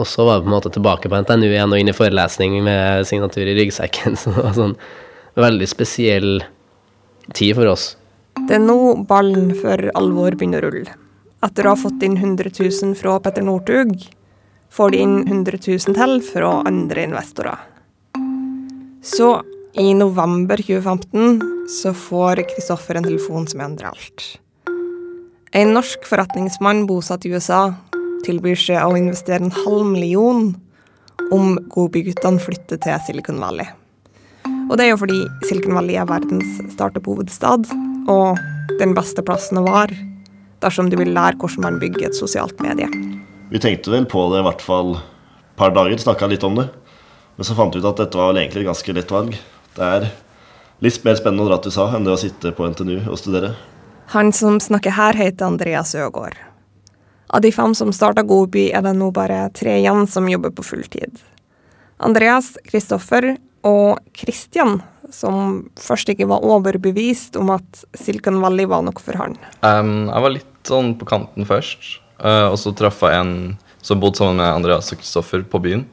Og 0.00 0.08
så 0.08 0.24
var 0.24 0.40
vi 0.40 0.46
på 0.46 0.50
en 0.50 0.56
måte 0.56 0.72
tilbake 0.72 1.10
på 1.12 1.20
NTNU 1.24 1.48
igjen 1.50 1.74
og 1.74 1.80
inn 1.80 1.92
i 1.92 1.96
forelesning 1.96 2.56
med 2.64 3.04
signatur 3.08 3.44
i 3.44 3.56
ryggsekken. 3.58 4.16
Så 4.20 4.32
det 4.32 4.44
var 4.46 4.56
sånn 4.56 4.76
veldig 5.40 5.68
spesiell 5.68 6.30
tid 7.36 7.58
for 7.58 7.68
oss. 7.74 7.90
Det 8.48 8.56
er 8.56 8.64
nå 8.64 8.78
ballen 9.08 9.52
for 9.58 9.90
alvor 9.98 10.36
begynner 10.38 10.64
å 10.64 10.72
rulle. 10.72 10.96
Etter 11.40 11.64
å 11.64 11.72
ha 11.72 11.78
fått 11.80 12.02
inn 12.04 12.18
100 12.18 12.50
000 12.52 12.96
fra 13.00 13.14
Petter 13.24 13.44
Northug, 13.44 13.94
får 14.70 14.90
de 14.92 14.98
inn 15.00 15.14
100 15.24 15.56
000 15.64 15.96
til 15.96 16.18
fra 16.26 16.50
andre 16.68 17.06
investorer. 17.08 17.62
Så 19.00 19.38
i 19.80 19.94
november 19.96 20.60
2015 20.60 21.40
så 21.80 21.94
får 21.96 22.42
Kristoffer 22.50 22.98
en 23.00 23.08
telefon 23.08 23.48
som 23.48 23.62
endrer 23.64 23.88
alt. 23.88 24.26
En 25.56 25.72
norsk 25.74 26.04
forretningsmann 26.06 26.84
bosatt 26.86 27.24
i 27.24 27.32
USA 27.32 27.70
tilbyr 28.26 28.60
seg 28.60 28.84
å 28.84 28.98
investere 29.00 29.40
en 29.40 29.56
halv 29.62 29.88
million 29.88 30.52
om 31.32 31.56
Godbyguttene 31.72 32.42
flytter 32.42 32.82
til 32.84 33.00
Silicon 33.06 33.40
Valley. 33.40 33.66
Og 34.68 34.76
det 34.76 34.86
er 34.86 34.92
jo 34.92 35.00
fordi 35.00 35.24
Silicon 35.48 35.74
Valley 35.78 35.96
er 35.96 36.06
verdens 36.10 36.60
startup-hovedstad, 36.76 37.72
og 38.12 38.76
den 38.78 38.92
beste 38.94 39.24
plassen 39.24 39.58
å 39.62 39.66
være 39.66 40.09
dersom 40.62 40.90
du 40.90 40.98
vil 41.00 41.12
lære 41.16 41.38
hvordan 41.40 41.66
man 41.66 41.80
bygger 41.82 42.10
et 42.10 42.18
sosialt 42.18 42.60
medie. 42.64 42.88
Vi 43.50 43.60
tenkte 43.62 43.92
vel 43.92 44.06
på 44.08 44.26
det 44.32 44.42
i 44.42 44.46
hvert 44.46 44.62
fall 44.64 44.94
et 44.96 45.56
par 45.58 45.74
dager, 45.76 45.98
snakka 45.98 46.28
litt 46.30 46.44
om 46.46 46.58
det. 46.60 46.68
Men 47.36 47.48
så 47.48 47.56
fant 47.56 47.74
vi 47.74 47.80
ut 47.80 47.88
at 47.88 48.00
dette 48.02 48.18
var 48.18 48.30
vel 48.30 48.42
egentlig 48.42 48.64
et 48.64 48.70
ganske 48.70 48.94
lett 48.96 49.12
valg. 49.12 49.34
Det 49.76 49.86
er 49.86 50.10
litt 50.84 51.02
mer 51.04 51.18
spennende 51.18 51.46
å 51.46 51.50
dra 51.50 51.58
til 51.60 51.72
USA 51.72 51.88
enn 51.96 52.06
det 52.06 52.14
å 52.14 52.20
sitte 52.20 52.52
på 52.56 52.68
NTNU 52.68 53.08
og 53.08 53.18
studere. 53.20 53.54
Han 54.14 54.32
som 54.34 54.58
snakker 54.60 54.96
her, 54.96 55.16
heter 55.16 55.46
Andreas 55.46 55.94
Øgård. 55.94 56.36
Av 57.30 57.40
de 57.44 57.52
fem 57.54 57.74
som 57.78 57.92
starta 57.94 58.24
Godby, 58.26 58.70
er 58.74 58.82
det 58.82 58.96
nå 58.98 59.12
bare 59.14 59.44
tre 59.54 59.76
igjen 59.78 60.08
som 60.10 60.26
jobber 60.28 60.50
på 60.50 60.64
fulltid. 60.66 61.20
Andreas, 62.02 62.56
Kristoffer 62.66 63.36
og 63.66 64.00
Kristian, 64.16 64.80
som 65.14 65.68
først 65.78 66.10
ikke 66.10 66.26
var 66.30 66.42
overbevist 66.46 67.38
om 67.38 67.52
at 67.54 67.84
Silicon 67.98 68.40
Valley 68.42 68.66
var 68.66 68.82
noe 68.86 69.04
for 69.04 69.18
han. 69.20 69.36
Um, 69.62 70.08
jeg 70.08 70.26
var 70.26 70.34
litt 70.34 70.49
sånn 70.68 70.94
på 71.00 71.08
kanten 71.08 71.48
først, 71.48 72.00
Uh, 72.20 72.52
og 72.52 72.58
så 72.60 72.72
traff 72.76 73.00
jeg 73.00 73.16
en 73.16 73.34
som 73.80 74.00
bodde 74.00 74.20
sammen 74.20 74.42
med 74.42 74.52
Andreas 74.52 74.92
og 74.92 75.00
Kristoffer 75.00 75.40
på 75.48 75.60
byen. 75.64 75.86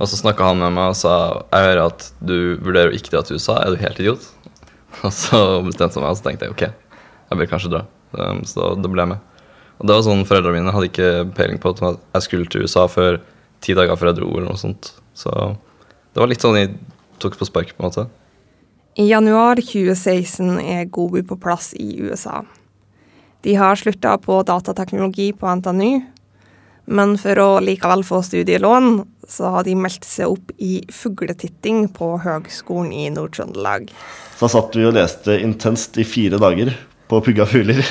Og 0.00 0.08
så 0.10 0.18
snakka 0.18 0.48
han 0.48 0.58
med 0.58 0.74
meg 0.74 0.90
og 0.90 0.98
sa 0.98 1.14
jeg 1.52 1.66
hører 1.68 1.82
at 1.84 2.06
du 2.18 2.58
vurderer 2.58 2.90
å 2.90 2.96
ikke 2.96 3.12
dra 3.12 3.22
til 3.26 3.38
USA, 3.38 3.60
er 3.60 3.74
du 3.74 3.82
helt 3.82 4.00
idiot? 4.02 4.24
Og 5.06 5.12
så 5.14 5.38
bestemte 5.62 6.00
jeg 6.00 6.02
meg, 6.02 6.10
og 6.10 6.16
så 6.18 6.24
tenkte 6.24 6.48
jeg 6.48 6.52
ok, 6.52 6.62
jeg 7.30 7.38
bør 7.38 7.48
kanskje 7.52 7.68
dra. 7.70 7.84
Um, 8.10 8.40
så 8.48 8.72
da 8.74 8.90
ble 8.90 9.04
jeg 9.04 9.12
med. 9.12 9.44
Og 9.78 9.86
det 9.86 9.94
var 9.94 10.02
sånn 10.02 10.24
Foreldrene 10.26 10.58
mine 10.58 10.72
hadde 10.74 10.88
ikke 10.90 11.10
peiling 11.36 11.60
på 11.62 11.70
at 11.70 12.00
jeg 12.16 12.24
skulle 12.26 12.50
til 12.50 12.66
USA 12.66 12.88
før 12.90 13.20
ti 13.62 13.76
dager 13.78 13.96
før 13.96 14.10
jeg 14.10 14.18
dro. 14.18 14.32
eller 14.34 14.50
noe 14.50 14.60
sånt. 14.60 14.90
Så 15.14 15.30
det 15.30 16.20
var 16.20 16.32
litt 16.32 16.42
sånn 16.42 16.58
jeg 16.58 16.74
tok 17.22 17.38
på 17.38 17.46
spark, 17.46 17.70
på 17.76 17.84
en 17.84 17.86
måte. 17.86 18.08
I 18.98 19.06
januar 19.12 19.62
2016 19.62 20.58
er 20.58 20.90
Goby 20.90 21.22
på 21.22 21.38
plass 21.38 21.70
i 21.78 21.92
USA. 22.02 22.42
De 23.44 23.54
har 23.56 23.76
slutta 23.76 24.16
på 24.20 24.42
datateknologi 24.48 25.30
på 25.32 25.48
NTNU, 25.60 26.00
men 26.90 27.14
for 27.20 27.38
å 27.40 27.48
likevel 27.64 28.02
få 28.04 28.20
studielån, 28.26 28.90
så 29.30 29.52
har 29.54 29.64
de 29.64 29.76
meldt 29.78 30.04
seg 30.04 30.32
opp 30.32 30.50
i 30.58 30.80
fugletitting 30.92 31.86
på 31.94 32.16
Høgskolen 32.24 32.90
i 32.92 33.06
Nord-Trøndelag. 33.14 33.92
Så 34.36 34.48
da 34.48 34.52
satt 34.56 34.76
vi 34.76 34.88
og 34.88 34.96
leste 34.96 35.38
intenst 35.38 35.96
i 36.02 36.06
fire 36.08 36.40
dager 36.42 36.72
på 37.10 37.22
pugga 37.24 37.46
fugler. 37.48 37.84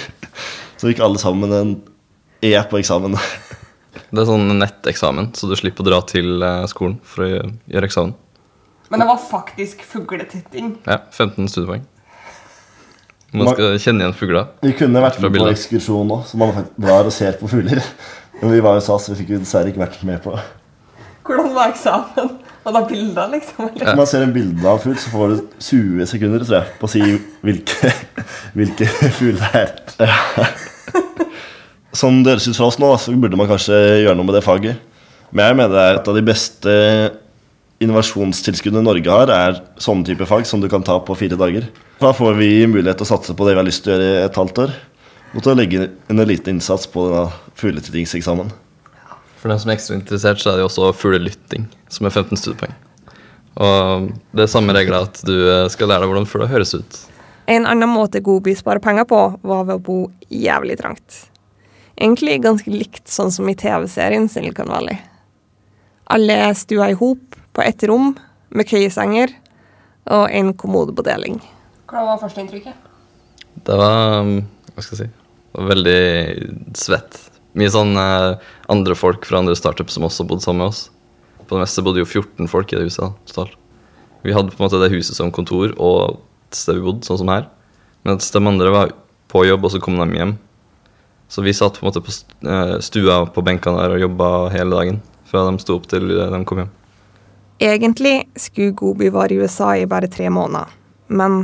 Så 0.79 0.91
gikk 0.91 1.01
alle 1.03 1.21
sammen 1.21 1.55
en 1.55 1.77
E 2.45 2.53
på 2.71 2.79
eksamen. 2.79 3.17
Det 4.09 4.21
er 4.21 4.27
sånn 4.29 4.47
netteksamen, 4.57 5.33
så 5.35 5.49
du 5.49 5.55
slipper 5.59 5.83
å 5.83 5.89
dra 5.89 5.97
til 6.07 6.41
eh, 6.45 6.63
skolen 6.71 6.95
for 7.03 7.25
å 7.25 7.29
gjøre 7.69 7.89
eksamen. 7.89 8.13
Men 8.89 9.03
det 9.03 9.07
var 9.09 9.19
faktisk 9.21 9.83
fugletitting. 9.85 10.71
Ja, 10.87 11.01
15 11.11 11.49
studiepoeng. 11.51 11.83
Man 13.33 13.51
skal 13.53 13.75
kjenne 13.77 14.05
igjen 14.05 14.15
fugler. 14.17 14.47
Vi 14.65 14.71
kunne 14.77 15.01
vært 15.03 15.19
med 15.21 15.35
på 15.35 15.49
ekskursjon 15.51 16.13
òg, 16.15 16.23
så 16.25 16.39
man 16.41 16.63
drar 16.81 17.05
og 17.05 17.13
ser 17.13 17.35
på 17.37 17.49
fugler. 17.51 17.81
Men 18.39 18.53
vi 18.55 18.61
var 18.63 18.77
i 18.77 18.81
USA, 18.81 18.95
så 18.97 19.11
vi 19.13 19.19
fikk 19.21 19.35
jo 19.35 19.41
dessverre 19.43 19.69
ikke 19.69 19.83
vært 19.83 19.99
med 20.07 20.21
på 20.23 20.33
det. 20.33 20.45
Hvordan 21.29 21.51
var 21.53 21.69
eksamen? 21.69 22.31
Var 22.63 22.75
det 22.75 22.81
bilder, 22.89 23.27
liksom? 23.35 23.67
Eller? 23.67 23.85
Når 23.91 23.99
man 23.99 24.07
ser 24.09 24.23
en 24.25 24.33
bilde 24.33 24.65
av 24.65 24.79
en 24.79 24.81
fugl, 24.83 24.97
så 24.99 25.11
får 25.13 25.31
du 25.31 25.43
20 25.61 26.09
sekunder 26.09 26.43
tror 26.43 26.57
jeg, 26.57 26.73
på 26.79 26.87
å 26.87 26.91
si 26.91 27.03
hvilke, 27.45 27.91
hvilke 28.57 28.87
fugler 29.19 29.43
det 29.45 30.09
er. 30.09 30.55
Som 31.89 31.99
Sånn 31.99 32.23
det 32.25 32.35
høres 32.35 32.49
ut 32.49 32.57
fra 32.57 32.69
oss 32.69 32.79
nå, 32.81 32.89
så 33.01 33.13
burde 33.17 33.37
man 33.37 33.49
kanskje 33.49 33.77
gjøre 34.03 34.17
noe 34.17 34.27
med 34.27 34.37
det 34.37 34.45
faget. 34.45 34.81
Men 35.29 35.51
jeg 35.51 35.59
mener 35.59 35.73
det 35.75 35.85
er 35.85 35.99
et 35.99 36.09
av 36.09 36.17
de 36.17 36.25
beste 36.25 36.73
innovasjonstilskuddene 37.83 38.83
Norge 38.85 39.13
har, 39.13 39.31
er 39.33 39.61
sånne 39.81 40.05
type 40.07 40.27
fag 40.29 40.45
som 40.49 40.61
du 40.61 40.67
kan 40.71 40.85
ta 40.85 40.97
på 41.05 41.17
fire 41.17 41.37
dager. 41.39 41.69
Da 41.99 42.13
får 42.15 42.33
vi 42.33 42.67
mulighet 42.67 43.01
til 43.01 43.03
å 43.03 43.09
satse 43.09 43.33
på 43.35 43.43
det 43.43 43.57
vi 43.57 43.59
har 43.59 43.65
lyst 43.67 43.83
til 43.83 43.91
å 43.91 43.97
gjøre 43.97 44.11
i 44.21 44.27
et 44.29 44.37
halvt 44.39 44.59
år. 44.63 44.75
Og 45.35 45.43
til 45.43 45.51
å 45.51 45.55
legge 45.59 45.87
en 46.07 46.21
liten 46.23 46.55
innsats 46.55 46.87
på 46.87 47.09
denne 47.09 47.25
fugletittingseksamen. 47.59 48.53
For 49.41 49.51
den 49.51 49.59
som 49.59 49.71
er 49.71 49.75
ekstra 49.75 49.97
interessert, 49.97 50.39
så 50.39 50.53
er 50.53 50.57
det 50.57 50.63
jo 50.63 50.69
også 50.69 50.93
fuglelytting, 50.95 51.65
som 51.91 52.07
er 52.07 52.15
15 52.15 52.39
studiepoeng. 52.39 52.77
Og 53.59 54.07
det 54.31 54.45
er 54.45 54.51
samme 54.51 54.75
regler 54.75 55.09
at 55.09 55.19
du 55.27 55.35
eh, 55.35 55.65
skal 55.71 55.91
lære 55.91 56.05
deg 56.05 56.13
hvordan 56.13 56.29
fugler 56.31 56.51
høres 56.53 56.71
ut. 56.77 57.01
En 57.51 57.67
annen 57.67 57.91
måte 57.91 58.23
Godby 58.23 58.55
sparer 58.55 58.83
penger 58.83 59.07
på, 59.09 59.21
var 59.43 59.67
ved 59.67 59.75
å 59.75 59.83
bo 59.83 59.99
jævlig 60.31 60.79
trangt. 60.79 61.21
Egentlig 61.99 62.39
ganske 62.47 62.71
likt 62.71 63.11
sånn 63.11 63.35
som 63.35 63.51
i 63.51 63.59
TV-serien 63.59 64.31
Silicon 64.31 64.71
Valley. 64.71 65.03
Alle 66.07 66.41
er 66.47 66.55
stua 66.55 66.93
i 66.93 66.99
hop 66.99 67.35
på 67.51 67.67
ett 67.67 67.83
rom, 67.91 68.13
med 68.55 68.71
køyesenger 68.71 69.35
og 70.09 70.29
en 70.31 70.55
kommode 70.57 70.95
på 70.95 71.03
deling. 71.05 71.41
Hva 71.89 72.05
var 72.05 72.21
førsteinntrykket? 72.21 72.87
Det 73.65 73.75
var 73.77 74.21
um, 74.21 74.35
Hva 74.75 74.85
skal 74.85 74.95
jeg 74.95 75.01
si 75.01 75.09
det 75.49 75.57
var 75.57 75.71
Veldig 75.71 76.01
svett. 76.77 77.17
Mye 77.57 77.71
sånn 77.73 77.97
eh, 77.97 78.49
andre 78.69 78.95
folk 78.95 79.25
fra 79.25 79.39
andre 79.41 79.55
startups 79.57 79.95
som 79.97 80.05
også 80.05 80.25
bodde 80.29 80.45
sammen 80.45 80.61
med 80.61 80.69
oss. 80.69 80.83
På 81.41 81.57
det 81.57 81.63
meste 81.63 81.81
bodde 81.83 82.03
jo 82.03 82.05
14 82.05 82.45
folk 82.51 82.69
i 82.69 82.77
det 82.77 82.85
huset 82.85 83.15
totalt. 83.31 83.55
Vi 84.21 84.35
hadde 84.35 84.53
på 84.53 84.61
en 84.61 84.67
måte 84.67 84.81
det 84.83 84.91
huset 84.93 85.17
som 85.17 85.31
kontor 85.33 85.73
og 85.81 86.19
et 86.19 86.59
sted 86.59 86.77
vi 86.77 86.85
bodde, 86.85 87.07
sånn 87.07 87.21
som 87.23 87.33
her. 87.33 87.47
Men 88.05 88.21
de 88.21 88.43
andre 88.53 88.75
var 88.75 88.93
på 89.31 89.43
jobb, 89.47 89.65
og 89.65 89.73
så 89.73 89.81
kom 89.81 89.97
de 89.97 90.07
hjem. 90.19 90.37
Så 91.29 91.41
vi 91.45 91.53
satt 91.53 91.77
på 91.77 91.85
en 91.85 91.89
måte 91.89 92.05
på 92.05 92.13
eh, 92.13 92.75
stua 92.85 93.23
på 93.33 93.45
benkene 93.45 93.81
der 93.81 93.97
og 93.97 94.03
jobba 94.05 94.29
hele 94.53 94.77
dagen. 94.77 95.01
Fra 95.29 95.45
de 95.49 95.61
sto 95.61 95.77
opp 95.77 95.89
til 95.89 96.09
eh, 96.13 96.29
de 96.29 96.43
kom 96.45 96.63
hjem. 96.63 96.73
Egentlig 97.59 98.15
skulle 98.39 98.77
Goby 98.77 99.09
være 99.11 99.35
i 99.35 99.41
USA 99.41 99.73
i 99.75 99.89
bare 99.89 100.07
tre 100.11 100.29
måneder, 100.31 100.69
men 101.11 101.41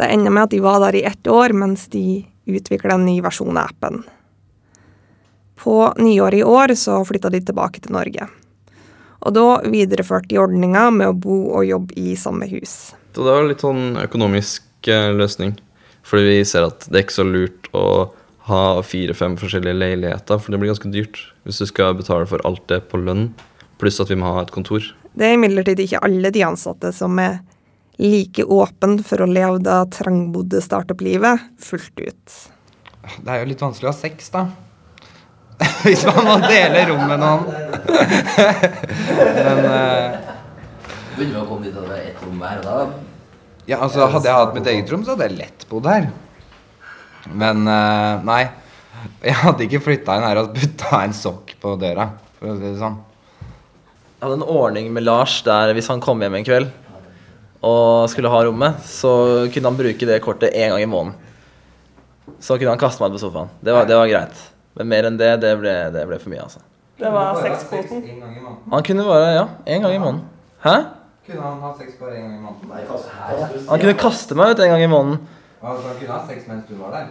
det 0.00 0.08
ender 0.14 0.32
med 0.32 0.48
at 0.48 0.54
de 0.54 0.62
var 0.64 0.80
der 0.80 0.96
i 0.96 1.04
ett 1.04 1.28
år 1.28 1.52
mens 1.52 1.86
de 1.92 2.22
utvikla 2.48 2.96
en 2.96 3.06
ny 3.06 3.20
versjon 3.20 3.56
av 3.56 3.68
appen. 3.68 4.02
På 5.60 5.92
nyåret 5.98 6.40
i 6.40 6.44
år 6.44 6.74
så 6.74 7.02
flytta 7.04 7.30
de 7.30 7.42
tilbake 7.44 7.82
til 7.84 7.92
Norge. 7.92 8.28
Og 9.20 9.34
da 9.36 9.44
videreførte 9.68 10.30
de 10.30 10.38
ordninga 10.40 10.86
med 10.94 11.10
å 11.10 11.18
bo 11.26 11.36
og 11.58 11.66
jobbe 11.68 11.98
i 12.00 12.14
samme 12.16 12.48
hus. 12.48 12.94
Så 13.12 13.26
det 13.26 13.34
var 13.34 13.44
litt 13.44 13.60
sånn 13.60 13.98
økonomisk 14.00 14.88
eh, 14.88 15.10
løsning. 15.12 15.52
Fordi 16.06 16.30
vi 16.30 16.48
ser 16.48 16.70
at 16.70 16.88
det 16.88 16.96
er 16.96 17.04
ikke 17.04 17.18
så 17.18 17.26
lurt 17.28 17.68
å 17.76 17.84
ha 18.48 18.64
fire-fem 18.80 19.36
forskjellige 19.38 19.76
leiligheter, 19.76 20.40
for 20.40 20.50
det 20.50 20.62
blir 20.62 20.72
ganske 20.72 20.90
dyrt 20.90 21.20
hvis 21.44 21.60
du 21.60 21.68
skal 21.68 21.98
betale 21.98 22.24
for 22.30 22.40
alt 22.48 22.64
det 22.72 22.80
på 22.88 22.98
lønn, 23.04 23.28
pluss 23.82 24.00
at 24.00 24.08
vi 24.10 24.16
må 24.18 24.32
ha 24.32 24.46
et 24.46 24.54
kontor. 24.54 24.80
Det 25.12 25.28
er 25.28 25.36
imidlertid 25.36 25.84
ikke 25.84 26.00
alle 26.06 26.32
de 26.32 26.46
ansatte 26.46 26.94
som 26.96 27.20
er 27.20 27.42
like 28.00 28.44
åpen 28.44 28.98
for 29.04 29.22
å 29.22 29.28
leve 29.28 29.60
det 29.64 29.78
trangbodde 29.96 30.62
startup-livet 30.64 31.46
fullt 31.60 32.00
ut. 32.00 32.40
Det 33.20 33.28
er 33.28 33.42
jo 33.42 33.50
litt 33.50 33.62
vanskelig 33.62 33.90
å 33.90 33.92
ha 33.92 33.98
sex, 33.98 34.32
da. 34.32 34.46
Hvis 35.84 36.06
man 36.08 36.24
må 36.24 36.38
dele 36.46 36.86
rom 36.88 37.04
med 37.10 37.20
noen. 37.20 37.46
Men 39.36 39.60
uh, 39.68 40.18
Begynner 41.16 41.34
vi 41.34 41.40
å 41.42 41.46
komme 41.48 41.66
dit 41.66 41.76
at 41.76 41.84
det 41.84 41.98
er 41.98 42.10
ett 42.14 42.24
rom 42.24 42.40
hver, 42.40 42.64
da 42.64 42.76
ja, 43.68 43.76
altså, 43.84 44.06
hadde 44.10 44.26
jeg 44.26 44.34
hatt 44.34 44.56
mitt 44.56 44.68
eget 44.70 44.88
rom, 44.90 45.02
så 45.04 45.14
hadde 45.14 45.28
jeg 45.28 45.38
lett 45.38 45.64
bodd 45.70 45.86
her. 45.86 46.08
Men 47.30 47.62
uh, 47.68 48.18
nei. 48.26 48.42
Jeg 49.22 49.36
hadde 49.40 49.64
ikke 49.64 49.80
flytta 49.84 50.16
inn 50.18 50.26
her 50.26 50.40
og 50.42 50.50
putta 50.56 50.98
en 51.04 51.14
sokk 51.16 51.54
på 51.60 51.76
døra, 51.80 52.08
for 52.36 52.50
å 52.50 52.56
si 52.58 52.66
det 52.66 52.80
sånn. 52.80 52.98
Jeg 53.40 54.24
hadde 54.26 54.36
en 54.40 54.48
ordning 54.52 54.90
med 54.92 55.06
Lars 55.06 55.38
der 55.46 55.72
hvis 55.76 55.88
han 55.88 56.02
kom 56.04 56.20
hjem 56.20 56.36
en 56.36 56.44
kveld 56.44 56.72
og 57.60 58.08
skulle 58.08 58.30
ha 58.32 58.44
rommet, 58.46 58.80
så 58.88 59.10
kunne 59.52 59.68
han 59.68 59.76
bruke 59.78 60.08
det 60.08 60.20
kortet 60.24 60.54
én 60.56 60.72
gang 60.72 60.82
i 60.82 60.88
måneden. 60.88 61.14
Så 62.40 62.56
kunne 62.56 62.72
han 62.72 62.80
kaste 62.80 63.02
meg 63.02 63.12
ut 63.12 63.18
på 63.18 63.24
sofaen. 63.26 63.50
Det 63.60 63.74
var, 63.74 63.88
det 63.88 63.98
var 63.98 64.08
greit. 64.08 64.44
Men 64.78 64.88
mer 64.88 65.08
enn 65.08 65.18
det, 65.20 65.34
det 65.42 65.52
ble, 65.60 65.74
det 65.92 66.06
ble 66.08 66.20
for 66.22 66.32
mye, 66.32 66.46
altså. 66.46 66.62
Det 67.00 67.10
var 67.12 67.36
sexkvoten. 67.40 68.02
Han 68.70 68.82
kunne 68.84 69.04
bare 69.08 69.28
Ja, 69.34 69.44
én 69.66 69.84
gang 69.84 69.94
i 69.94 70.00
måneden. 70.00 70.24
Hæ? 70.64 70.76
Kunne 71.26 71.42
han 71.42 71.60
ha 71.60 71.72
sex 71.78 71.96
bare 72.00 72.16
én 72.16 72.26
gang 72.26 72.36
i 72.38 72.42
måneden? 72.44 73.68
Han 73.68 73.80
kunne 73.80 73.96
kaste 74.00 74.36
meg 74.36 74.54
ut 74.54 74.60
en 74.64 74.72
gang 74.74 74.84
i 74.84 74.90
måneden. 74.90 75.20
Han 75.62 75.76
kunne 75.84 76.12
ha 76.12 76.22
sex 76.28 76.48
mens 76.48 76.64
du 76.68 76.74
var 76.80 76.96
der? 76.96 77.08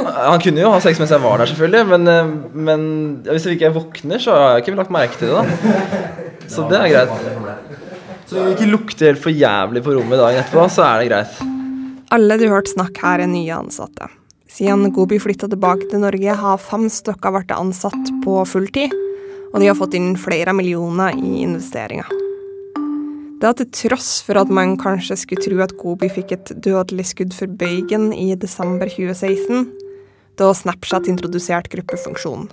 Han 0.00 0.40
kunne 0.40 0.62
jo 0.62 0.70
ha 0.72 0.80
sex 0.80 1.00
mens 1.00 1.10
jeg 1.12 1.20
var 1.20 1.36
der, 1.42 1.50
selvfølgelig, 1.50 1.86
men, 1.90 2.08
eh, 2.08 2.30
men 2.68 2.84
hvis 3.26 3.46
ikke 3.52 3.72
våkner, 3.74 4.18
så 4.22 4.32
har 4.32 4.54
jeg 4.54 4.64
ikke 4.64 4.76
lagt 4.78 4.94
merke 4.96 5.18
til 5.20 5.28
det, 5.28 5.36
da. 5.36 5.42
Så 6.54 6.64
det 6.70 6.80
er 6.80 6.88
greit. 6.88 7.89
Så 8.30 8.38
det 8.38 8.50
ikke 8.54 8.70
lukter 8.70 9.08
helt 9.08 9.22
for 9.24 9.34
jævlig 9.34 9.80
på 9.82 9.90
rommet 9.96 10.20
dagen 10.20 10.38
etterpå, 10.38 10.68
så 10.70 10.84
er 10.86 11.00
det 11.00 11.08
greit. 11.10 11.38
Alle 12.14 12.36
du 12.38 12.44
hørte 12.46 12.70
snakke 12.70 13.02
her, 13.02 13.24
er 13.24 13.26
nye 13.26 13.56
ansatte. 13.56 14.06
Siden 14.46 14.92
Gobi 14.94 15.18
flytta 15.18 15.48
tilbake 15.50 15.88
til 15.90 16.04
Norge, 16.04 16.36
har 16.38 16.62
fem 16.62 16.84
stykker 16.86 17.34
blitt 17.34 17.50
ansatt 17.56 18.12
på 18.22 18.36
fulltid, 18.46 18.94
og 19.50 19.58
de 19.58 19.66
har 19.66 19.74
fått 19.74 19.98
inn 19.98 20.14
flere 20.14 20.54
millioner 20.54 21.18
i 21.18 21.42
investeringer. 21.42 22.06
Det 23.42 23.50
er 23.50 23.58
til 23.58 23.70
tross 23.80 24.12
for 24.22 24.38
at 24.38 24.54
man 24.54 24.78
kanskje 24.78 25.18
skulle 25.18 25.42
tro 25.42 25.58
at 25.66 25.74
Gobi 25.82 26.12
fikk 26.14 26.38
et 26.38 26.54
dødelig 26.54 27.10
skudd 27.10 27.34
for 27.34 27.50
bøygen 27.50 28.12
i 28.14 28.30
desember 28.38 28.94
2016, 28.94 29.66
da 30.38 30.54
Snapchat 30.54 31.10
introduserte 31.10 31.74
gruppefunksjonen. 31.74 32.46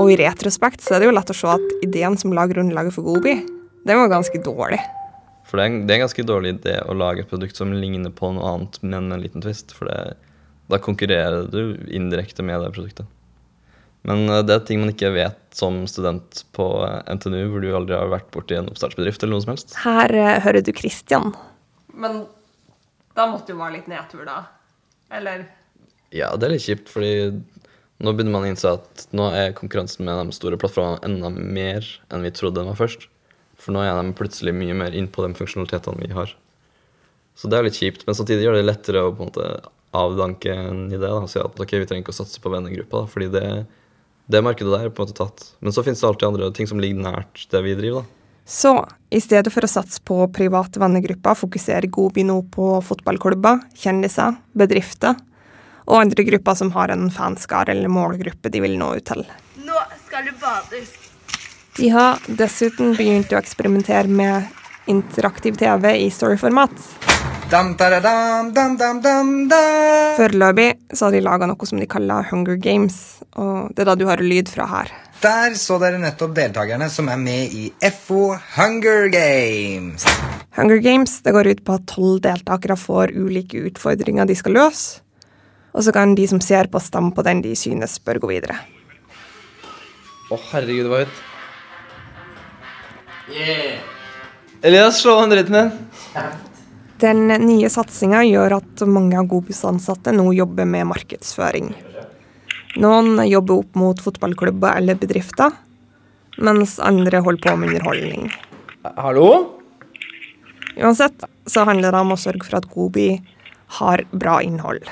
Og 0.00 0.06
i 0.10 0.18
retrospekt 0.18 0.82
så 0.82 0.96
er 0.96 1.04
det 1.04 1.12
jo 1.12 1.18
lett 1.20 1.30
å 1.30 1.42
se 1.44 1.54
at 1.54 1.82
ideen 1.86 2.18
som 2.18 2.34
la 2.34 2.50
grunnlaget 2.50 2.98
for 2.98 3.06
Gobi, 3.06 3.38
den 3.84 3.98
var 3.98 4.10
ganske 4.12 4.42
dårlig. 4.42 4.80
For 5.48 5.58
det 5.58 5.64
er, 5.64 5.70
en, 5.70 5.80
det 5.86 5.92
er 5.92 6.00
en 6.00 6.04
ganske 6.06 6.24
dårlig 6.26 6.54
idé 6.56 6.76
å 6.88 6.94
lage 6.96 7.24
et 7.24 7.30
produkt 7.30 7.58
som 7.58 7.72
ligner 7.74 8.12
på 8.14 8.30
noe 8.32 8.52
annet, 8.54 8.78
men 8.84 9.08
med 9.10 9.18
en 9.18 9.24
liten 9.24 9.44
twist. 9.44 9.74
For 9.76 9.90
det, 9.90 10.14
da 10.72 10.78
konkurrerer 10.80 11.50
du 11.52 11.76
indirekte 11.92 12.46
med 12.46 12.62
det 12.62 12.70
produktet. 12.72 13.10
Men 14.08 14.24
eh, 14.28 14.42
det 14.46 14.54
er 14.54 14.64
ting 14.66 14.82
man 14.82 14.92
ikke 14.94 15.12
vet 15.14 15.40
som 15.54 15.82
student 15.90 16.44
på 16.56 16.68
eh, 16.86 17.14
NTNU, 17.18 17.42
hvor 17.52 17.64
du 17.64 17.70
aldri 17.76 17.98
har 17.98 18.10
vært 18.12 18.30
borti 18.34 18.58
en 18.58 18.70
oppstartsbedrift 18.72 19.22
eller 19.22 19.36
noe 19.36 19.44
som 19.44 19.54
helst. 19.54 19.76
Her 19.84 20.16
uh, 20.16 20.38
hører 20.46 20.64
du 20.64 20.72
Christian. 20.76 21.34
Men 21.92 22.24
da 23.18 23.28
måtte 23.30 23.54
jo 23.54 23.60
være 23.60 23.76
litt 23.78 23.90
nedtur, 23.92 24.24
da. 24.28 24.44
Eller 25.12 25.46
Ja, 26.12 26.32
det 26.36 26.48
er 26.48 26.54
litt 26.54 26.64
kjipt, 26.64 26.88
fordi 26.92 27.12
nå 28.02 28.12
begynner 28.16 28.34
man 28.34 28.46
å 28.46 28.50
innse 28.50 28.72
at 28.74 29.06
nå 29.14 29.28
er 29.36 29.54
konkurransen 29.56 30.08
med 30.08 30.32
de 30.32 30.34
store 30.34 30.58
plattformene 30.60 31.04
enda 31.06 31.30
mer 31.30 31.86
enn 32.10 32.24
vi 32.24 32.32
trodde 32.34 32.58
den 32.58 32.72
var 32.72 32.80
først. 32.80 33.06
For 33.62 33.74
nå 33.74 33.82
er 33.84 33.94
de 33.94 34.16
plutselig 34.18 34.54
mye 34.56 34.74
mer 34.74 34.96
inn 34.98 35.06
på 35.12 35.22
de 35.24 35.36
funksjonalitetene 35.38 36.02
vi 36.02 36.16
har. 36.16 36.32
Så 37.38 37.48
det 37.48 37.58
er 37.58 37.68
litt 37.68 37.78
kjipt, 37.78 38.02
men 38.06 38.16
samtidig 38.18 38.44
gjør 38.44 38.58
det 38.58 38.66
lettere 38.66 39.04
å 39.06 39.12
på 39.14 39.22
en 39.22 39.30
måte 39.30 39.46
avdanke 39.96 40.52
en 40.52 40.88
idé. 40.90 41.04
da, 41.04 41.14
og 41.20 41.30
Si 41.30 41.40
at 41.40 41.60
ok, 41.60 41.76
vi 41.78 41.86
trenger 41.86 42.04
ikke 42.04 42.14
å 42.14 42.20
satse 42.22 42.42
på 42.42 42.52
vennegruppa, 42.52 43.04
da, 43.04 43.12
fordi 43.12 43.30
det, 43.32 43.46
det 44.32 44.42
markedet 44.44 44.72
der 44.72 44.88
er 44.88 44.92
på 44.94 45.04
en 45.04 45.08
måte 45.08 45.20
tatt. 45.20 45.46
Men 45.60 45.74
så 45.74 45.84
finnes 45.86 46.02
det 46.02 46.08
alltid 46.08 46.28
andre 46.28 46.50
ting 46.56 46.68
som 46.70 46.82
ligger 46.82 47.06
nært 47.06 47.46
det 47.52 47.62
vi 47.64 47.76
driver. 47.78 48.02
da. 48.02 48.18
Så 48.44 48.72
i 49.14 49.20
stedet 49.22 49.52
for 49.54 49.64
å 49.64 49.70
satse 49.70 50.02
på 50.02 50.16
private 50.34 50.80
vennegrupper, 50.82 51.38
fokuserer 51.38 51.86
Gobi 51.86 52.24
nå 52.26 52.40
på 52.52 52.74
fotballklubber, 52.84 53.62
kjendiser, 53.78 54.34
bedrifter 54.58 55.14
og 55.86 55.98
andre 55.98 56.26
grupper 56.26 56.58
som 56.58 56.72
har 56.74 56.92
en 56.94 57.08
fanskare 57.10 57.74
eller 57.74 57.90
målgruppe 57.90 58.50
de 58.52 58.62
vil 58.64 58.76
nå 58.78 58.92
ut 58.98 59.06
til. 59.08 59.24
Nå 59.62 59.86
skal 60.06 60.28
du 60.28 60.34
bades. 60.42 61.01
De 61.72 61.88
har 61.88 62.18
dessuten 62.28 62.90
begynt 62.92 63.30
å 63.32 63.38
eksperimentere 63.38 64.04
med 64.12 64.44
interaktiv 64.92 65.56
TV 65.56 65.94
i 66.02 66.10
storyformat. 66.12 66.74
Foreløpig 70.18 70.66
så 70.92 71.06
har 71.06 71.14
de 71.16 71.22
laga 71.24 71.48
noe 71.48 71.68
som 71.70 71.80
de 71.80 71.88
kaller 71.88 72.28
Hunger 72.28 72.60
Games, 72.60 72.98
og 73.40 73.72
det 73.72 73.86
er 73.86 73.88
da 73.88 73.96
du 73.96 74.04
har 74.10 74.20
lyd 74.20 74.52
fra 74.52 74.68
her. 74.68 74.92
Der 75.24 75.56
så 75.56 75.78
dere 75.80 76.02
nettopp 76.02 76.36
deltakerne 76.36 76.90
som 76.92 77.08
er 77.08 77.16
med 77.24 77.56
i 77.56 77.70
FO 77.88 78.34
Hunger 78.58 79.08
Games. 79.14 80.04
Hunger 80.58 80.84
Games 80.84 81.16
det 81.24 81.32
går 81.32 81.54
ut 81.54 81.64
på 81.64 81.78
at 81.78 81.88
tolv 81.88 82.20
deltakere 82.28 82.76
får 82.76 83.16
ulike 83.16 83.64
utfordringer 83.72 84.28
de 84.28 84.36
skal 84.36 84.58
løse, 84.60 85.00
og 85.72 85.88
så 85.88 85.96
kan 85.96 86.12
de 86.18 86.28
som 86.28 86.44
ser 86.44 86.68
på, 86.68 86.84
stemme 86.84 87.16
på 87.16 87.24
den 87.24 87.40
de 87.40 87.56
synes 87.56 87.96
bør 88.04 88.20
gå 88.26 88.34
videre. 88.36 88.60
Å, 90.28 90.36
herregud, 90.52 90.84
det 90.84 90.92
var 90.92 91.06
høyt. 91.06 91.28
Elias, 94.62 95.00
slå 95.00 95.26
dritten 95.26 95.52
din. 95.52 95.70
Den 97.02 97.26
nye 97.26 97.70
satsinga 97.70 98.20
gjør 98.28 98.58
at 98.60 98.82
mange 98.86 99.18
av 99.18 99.26
Gobis 99.26 99.64
ansatte 99.66 100.12
nå 100.14 100.28
jobber 100.36 100.68
med 100.68 100.86
markedsføring. 100.92 101.72
Noen 102.82 103.18
jobber 103.26 103.64
opp 103.64 103.74
mot 103.76 103.98
fotballklubber 104.00 104.78
eller 104.78 105.00
bedrifter, 105.00 105.50
mens 106.38 106.78
andre 106.80 107.24
holder 107.24 107.42
på 107.42 107.56
med 107.58 107.72
underholdning. 107.72 108.30
Hallo? 108.96 109.28
Uansett 110.78 111.26
så 111.46 111.66
handler 111.68 111.92
det 111.92 112.04
om 112.04 112.14
å 112.14 112.20
sørge 112.20 112.46
for 112.46 112.60
at 112.60 112.70
Gobi 112.70 113.10
har 113.80 114.04
bra 114.12 114.38
innhold. 114.46 114.86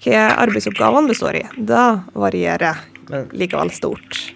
Hva 0.00 0.30
arbeidsoppgavene 0.40 1.12
består 1.12 1.42
i, 1.42 1.46
det 1.56 1.86
varierer 2.16 2.80
likevel 3.36 3.70
stort. 3.74 4.30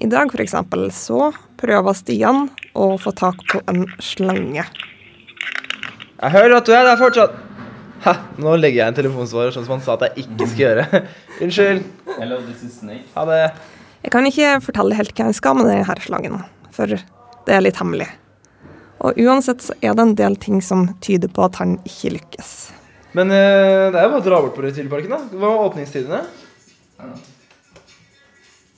I 0.00 0.06
dag 0.08 0.32
eksempel 0.40 0.86
så 0.96 1.26
prøver 1.60 1.92
Stian 1.92 2.46
å 2.72 2.94
få 2.96 3.12
tak 3.12 3.42
på 3.50 3.58
en 3.68 3.82
slange. 4.00 4.62
Jeg 6.20 6.32
hører 6.32 6.54
at 6.56 6.68
du 6.68 6.72
er 6.72 6.86
der 6.88 6.96
fortsatt. 6.96 7.34
Ha, 8.06 8.14
nå 8.40 8.54
legger 8.56 8.78
jeg 8.80 8.92
en 8.94 8.96
telefonsvarer 8.96 9.52
sånn 9.52 9.66
som 9.66 9.74
han 9.74 9.82
sa 9.84 9.98
at 9.98 10.06
jeg 10.06 10.24
ikke 10.24 10.46
skal 10.48 10.62
gjøre. 10.62 11.00
Unnskyld. 11.44 11.82
Hello, 12.14 12.38
this 12.46 12.62
is 12.64 12.78
Snake. 12.78 13.04
Ha 13.12 13.26
det. 13.28 13.42
Jeg 14.06 14.14
kan 14.14 14.28
ikke 14.30 14.54
fortelle 14.64 14.96
helt 14.96 15.12
hva 15.18 15.26
jeg 15.28 15.36
skal 15.36 15.58
med 15.58 15.68
denne 15.68 15.96
slangen, 16.00 16.38
for 16.72 16.94
det 16.96 17.56
er 17.58 17.60
litt 17.66 17.80
hemmelig. 17.82 18.08
Og 19.04 19.20
uansett 19.20 19.66
så 19.66 19.76
er 19.84 19.92
det 19.96 20.06
en 20.06 20.16
del 20.16 20.38
ting 20.40 20.62
som 20.64 20.86
tyder 21.04 21.28
på 21.28 21.44
at 21.44 21.60
han 21.60 21.76
ikke 21.84 22.14
lykkes. 22.16 22.54
Men 23.16 23.34
eh, 23.36 23.90
det 23.92 24.00
er 24.00 24.06
jo 24.06 24.14
bare 24.14 24.22
å 24.22 24.28
dra 24.30 24.40
bort 24.46 24.56
på 24.56 24.64
Reptilparken, 24.64 25.12
da. 25.12 25.20
Hva 25.36 25.52
var 25.52 25.68
åpningstidene? 25.68 26.24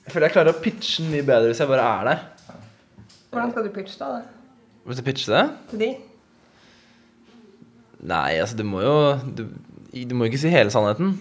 Jeg 0.03 0.13
føler 0.15 0.27
jeg 0.29 0.35
klarer 0.35 0.53
å 0.57 0.61
pitche 0.63 1.03
den 1.05 1.13
mye 1.15 1.27
bedre 1.27 1.51
hvis 1.53 1.61
jeg 1.63 1.71
bare 1.71 1.89
er 2.01 2.09
der. 2.11 2.23
Hvordan 3.33 3.53
skal 3.55 3.65
du 3.69 3.73
pitche 3.75 3.99
da? 4.01 4.09
det? 4.19 4.25
Hvis 4.89 4.99
du 4.99 5.05
pitcher 5.07 5.35
det? 5.37 5.43
Til 5.71 5.83
de? 5.85 5.91
Nei, 8.11 8.31
altså 8.43 8.57
du 8.59 8.65
må 8.67 8.81
jo 8.83 8.95
Du, 9.39 9.45
du 9.95 10.15
må 10.19 10.27
ikke 10.27 10.41
si 10.43 10.51
hele 10.51 10.73
sannheten, 10.75 11.13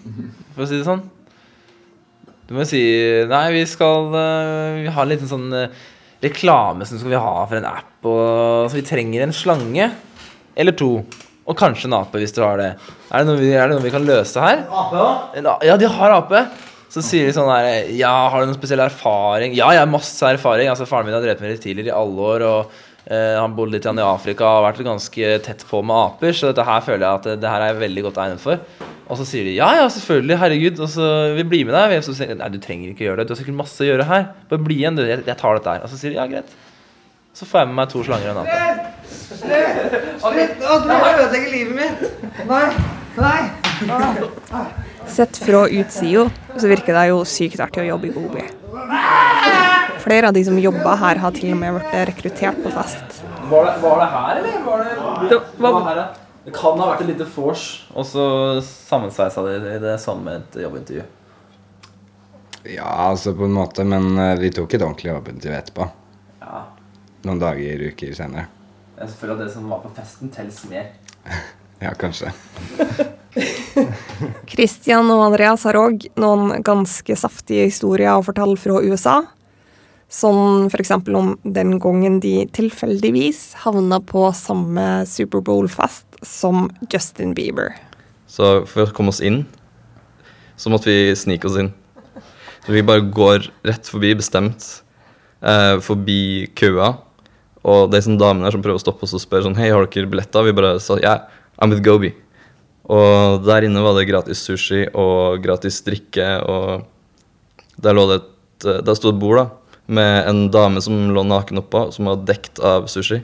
for 0.56 0.64
å 0.64 0.68
si 0.68 0.78
det 0.80 0.86
sånn. 0.88 1.02
Du 2.48 2.54
må 2.56 2.64
jo 2.64 2.70
si 2.72 2.80
Nei, 3.30 3.44
vi 3.54 3.62
skal 3.70 4.08
eh, 4.18 4.80
Vi 4.82 4.90
har 4.96 5.04
en 5.06 5.12
liten 5.12 5.30
sånn 5.30 5.46
eh, 5.54 5.82
reklame 6.22 6.86
som 6.88 6.98
skal 7.00 7.12
vi 7.14 7.18
ha 7.22 7.34
for 7.50 7.58
en 7.58 7.66
app, 7.68 7.94
og, 8.06 8.66
så 8.70 8.78
vi 8.78 8.84
trenger 8.86 9.24
en 9.24 9.32
slange. 9.34 9.88
Eller 10.58 10.74
to. 10.78 10.90
Og 11.50 11.56
kanskje 11.58 11.88
en 11.88 11.96
ape, 11.98 12.20
hvis 12.22 12.30
du 12.36 12.38
har 12.44 12.60
det. 12.60 12.68
Er 13.10 13.22
det 13.24 13.26
noe 13.26 13.40
vi, 13.40 13.48
er 13.58 13.66
det 13.66 13.74
noe 13.78 13.82
vi 13.82 13.90
kan 13.94 14.04
løse 14.06 14.38
her? 14.42 14.60
Ape 14.70 15.00
a- 15.42 15.56
Ja, 15.66 15.74
de 15.80 15.88
har 15.90 16.14
ape. 16.20 16.44
Så 16.92 17.00
sier 17.04 17.28
de 17.28 17.32
sånn 17.32 17.48
her 17.48 17.90
Ja, 17.96 18.12
har 18.28 18.42
du 18.42 18.50
noen 18.50 18.58
spesiell 18.58 18.82
erfaring? 18.84 19.54
Ja, 19.56 19.70
jeg 19.72 19.80
har 19.80 19.90
masse 19.90 20.28
erfaring. 20.28 20.68
Altså, 20.68 20.88
Faren 20.88 21.08
min 21.08 21.16
har 21.16 21.24
drevet 21.24 21.40
med 21.40 21.54
reptiler 21.54 21.88
i 21.88 21.94
alle 21.94 22.26
år. 22.34 22.44
Og 22.44 22.74
eh, 23.06 23.38
han 23.38 23.54
bodde 23.56 23.78
litt 23.78 23.88
i 23.88 24.04
Afrika 24.04 24.44
og 24.44 24.58
har 24.58 24.66
vært 24.68 24.84
ganske 24.84 25.30
tett 25.46 25.64
på 25.68 25.80
med 25.80 25.96
aper. 25.96 26.36
Så 26.36 26.50
dette 26.50 26.66
her 26.68 26.84
føler 26.84 27.06
jeg 27.06 27.20
at 27.20 27.28
det, 27.30 27.38
det 27.44 27.52
her 27.52 27.64
er 27.64 27.72
jeg 27.72 27.84
veldig 27.86 28.04
godt 28.08 28.20
egnet 28.26 28.44
for. 28.44 28.60
Og 29.08 29.18
så 29.20 29.26
sier 29.28 29.48
de 29.48 29.56
ja, 29.56 29.70
ja, 29.80 29.88
selvfølgelig, 29.92 30.38
herregud. 30.44 30.84
Og 30.84 30.92
så 30.92 31.08
vi 31.38 31.46
blir 31.54 31.64
med 31.70 31.78
deg. 31.78 31.96
Og 32.02 32.06
så 32.10 32.16
sier 32.18 32.34
de, 32.34 32.38
Nei, 32.42 32.52
du 32.52 32.60
trenger 32.60 32.92
ikke 32.92 33.08
gjøre 33.08 33.22
det. 33.22 33.28
Du 33.30 33.34
har 33.36 33.40
sikkert 33.40 33.60
masse 33.62 33.80
å 33.80 33.88
gjøre 33.88 34.10
her. 34.12 34.28
Bare 34.52 34.66
bli 34.68 34.82
igjen, 34.82 35.00
du. 35.00 35.06
Jeg, 35.08 35.24
jeg 35.32 35.40
tar 35.40 35.58
dette 35.58 35.78
her. 35.78 35.88
Og 35.88 35.94
så 35.94 36.02
sier 36.02 36.12
de 36.12 36.20
ja, 36.20 36.28
greit. 36.28 36.52
Så 37.32 37.48
får 37.48 37.62
jeg 37.62 37.72
med 37.72 37.78
meg 37.80 37.88
to 37.88 38.04
slanger 38.04 38.34
og 38.34 38.36
en 38.36 38.44
ape. 38.44 38.60
Du 40.28 41.16
ødelegger 41.16 41.50
livet 41.56 41.74
mitt! 41.80 42.24
Nei! 42.44 42.66
Nei! 43.16 43.40
Nei! 43.88 44.91
Sett 45.06 45.36
fra 45.36 45.68
utsida 45.68 46.30
så 46.56 46.68
virker 46.68 46.94
det 46.96 47.06
jo 47.10 47.22
sykt 47.28 47.60
artig 47.60 47.82
å 47.84 47.86
jobbe 47.92 48.08
i 48.08 48.12
Gobi. 48.14 48.44
Flere 50.02 50.28
av 50.28 50.34
de 50.34 50.42
som 50.44 50.58
jobber 50.58 50.98
her, 50.98 51.20
har 51.22 51.34
til 51.36 51.52
og 51.54 51.60
med 51.60 51.76
blitt 51.76 51.94
rekruttert 52.08 52.58
på 52.64 52.72
fest. 52.74 53.20
Var 53.50 53.66
det, 53.68 53.74
var 53.82 54.00
det 54.00 54.08
her, 54.10 54.40
eller? 54.40 54.60
Var 54.66 54.84
det, 54.84 55.28
det, 55.30 55.40
var 55.62 55.78
her, 55.86 56.00
ja. 56.00 56.06
det 56.46 56.54
kan 56.56 56.80
ha 56.80 56.88
vært 56.92 57.04
et 57.04 57.12
lite 57.12 57.26
vors, 57.36 57.66
og 57.94 58.06
så 58.08 58.24
sammensveisa 58.66 59.44
de 59.46 59.76
det 59.82 59.96
samme 60.02 60.38
et 60.40 60.58
jobbintervju. 60.64 61.04
Ja, 62.72 62.88
altså 63.10 63.34
på 63.34 63.46
en 63.46 63.56
måte, 63.56 63.84
men 63.84 64.12
eh, 64.18 64.36
vi 64.38 64.52
tok 64.54 64.74
et 64.74 64.82
ordentlig 64.82 65.10
jobbintervju 65.12 65.58
etterpå. 65.58 65.88
Ja. 66.42 66.66
Noen 67.26 67.42
dager, 67.42 67.88
uker 67.92 68.14
senere. 68.18 68.46
Jeg 68.98 69.14
føler 69.18 69.34
at 69.34 69.46
det 69.46 69.50
som 69.54 69.66
var 69.70 69.82
på 69.82 69.90
festen, 69.96 70.32
teller 70.34 70.70
mer. 70.70 70.94
Ja, 71.82 71.90
kanskje. 71.98 72.30
Christian 74.52 75.08
og 75.12 75.22
Andreas 75.28 75.64
har 75.68 75.78
òg 75.80 76.08
noen 76.20 76.62
ganske 76.64 77.16
saftige 77.16 77.68
historier 77.70 78.12
å 78.14 78.24
fortelle 78.26 78.58
fra 78.60 78.80
USA. 78.84 79.20
Sånn 80.12 80.68
f.eks. 80.68 80.92
om 81.16 81.32
den 81.42 81.78
gangen 81.80 82.18
de 82.20 82.42
tilfeldigvis 82.52 83.54
havna 83.62 84.02
på 84.04 84.26
samme 84.36 85.06
Superbowl-fest 85.08 86.20
som 86.26 86.66
Justin 86.92 87.32
Bieber. 87.36 87.72
Så 88.28 88.66
for 88.68 88.84
å 88.84 88.92
komme 88.92 89.12
oss 89.12 89.22
inn, 89.24 89.46
så 90.60 90.72
måtte 90.72 90.92
vi 90.92 91.14
snike 91.16 91.48
oss 91.48 91.56
inn. 91.60 91.72
Så 92.62 92.76
vi 92.76 92.84
bare 92.86 93.02
går 93.08 93.48
rett 93.66 93.88
forbi, 93.88 94.12
bestemt, 94.20 94.82
eh, 95.40 95.80
forbi 95.82 96.46
køa. 96.54 96.92
Og 97.64 97.90
det 97.90 97.98
er 97.98 98.06
sånn 98.10 98.20
damene 98.20 98.52
som 98.52 98.62
prøver 98.62 98.78
å 98.78 98.84
stoppe 98.84 99.06
oss 99.06 99.16
og 99.16 99.22
spør 99.22 99.46
sånn 99.46 99.56
Hei, 99.56 99.70
har 99.70 99.86
dere 99.86 100.10
billetter? 100.10 100.44
Vi 100.44 100.52
bare 100.52 100.76
sa 100.82 100.98
ja, 101.00 101.22
I'm 101.58 101.70
with 101.70 101.82
Gobi. 101.82 102.12
Og 102.90 103.42
der 103.46 103.66
inne 103.66 103.82
var 103.84 103.94
det 103.94 104.08
gratis 104.08 104.42
sushi 104.42 104.84
og 104.90 105.42
gratis 105.44 105.80
drikke, 105.86 106.28
og 106.42 106.86
der 107.82 107.94
lå 107.94 108.06
det 108.10 108.20
et 108.20 108.66
eh, 108.66 108.80
Der 108.86 108.94
sto 108.98 109.10
et 109.10 109.18
bord, 109.18 109.38
da, 109.38 109.76
med 109.86 110.28
en 110.30 110.42
dame 110.54 110.82
som 110.82 111.10
lå 111.14 111.22
naken 111.26 111.62
oppå, 111.62 111.88
som 111.94 112.10
var 112.10 112.24
dekt 112.26 112.60
av 112.62 112.88
sushi. 112.90 113.22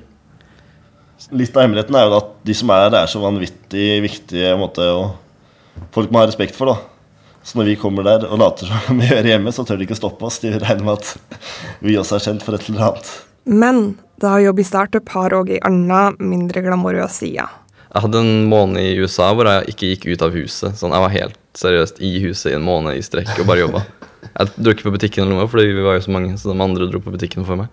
Litt 1.34 1.56
av 1.56 1.64
hemmeligheten 1.64 1.96
er 1.98 2.06
jo 2.06 2.18
at 2.20 2.30
de 2.46 2.54
som 2.54 2.70
er 2.70 2.86
der, 2.86 3.02
er 3.02 3.10
så 3.10 3.22
vanvittig 3.22 3.88
viktige 4.04 4.54
måte, 4.58 4.86
og 4.94 5.88
folk 5.94 6.10
må 6.14 6.22
ha 6.22 6.28
respekt 6.30 6.58
for. 6.58 6.70
da. 6.70 6.98
Så 7.42 7.58
når 7.58 7.70
vi 7.70 7.78
kommer 7.80 8.06
der 8.06 8.26
og 8.28 8.38
later 8.42 8.70
som 8.70 8.98
vi 9.00 9.08
gjør 9.10 9.30
hjemme, 9.30 9.54
så 9.54 9.64
tør 9.66 9.80
de 9.80 9.86
ikke 9.88 9.98
stoppe 9.98 10.26
oss. 10.26 10.40
De 10.42 10.52
regner 10.54 10.84
med 10.84 10.98
at 10.98 11.38
vi 11.82 11.96
også 11.98 12.18
er 12.18 12.26
kjent 12.26 12.44
for 12.46 12.58
et 12.58 12.66
eller 12.68 12.90
annet. 12.90 13.14
Men 13.48 13.80
da 14.20 14.34
jobb 14.42 14.60
i 14.60 14.66
startup 14.66 15.08
har 15.14 15.34
òg 15.38 15.54
ei 15.54 15.62
anna, 15.64 16.10
mindre 16.18 16.62
glamorøs 16.66 17.22
side. 17.22 17.46
Jeg 17.88 18.04
hadde 18.04 18.20
en 18.20 18.48
måned 18.50 18.84
i 18.84 18.98
USA 19.00 19.30
hvor 19.32 19.48
jeg 19.48 19.72
ikke 19.72 19.88
gikk 19.94 20.02
ut 20.12 20.24
av 20.26 20.34
huset. 20.36 20.76
Sånn, 20.76 20.92
Jeg 20.92 21.04
var 21.06 21.14
helt 21.14 21.38
seriøst 21.56 22.02
i 22.04 22.10
huset 22.26 22.52
i 22.52 22.56
en 22.58 22.66
måned 22.66 22.98
i 22.98 23.04
strekk 23.04 23.32
og 23.38 23.48
bare 23.48 23.62
jobba. 23.64 23.84
Jeg 24.28 24.50
dro 24.58 24.74
ikke 24.74 24.90
på 24.90 24.94
butikken 24.98 25.24
eller 25.24 25.38
noe, 25.38 25.48
fordi 25.48 25.72
vi 25.72 25.86
var 25.86 25.96
jo 25.96 26.04
så 26.04 26.12
mange, 26.12 26.34
så 26.36 26.52
de 26.52 26.60
andre 26.60 26.88
dro 26.90 27.00
på 27.00 27.14
butikken 27.14 27.46
for 27.48 27.62
meg. 27.62 27.72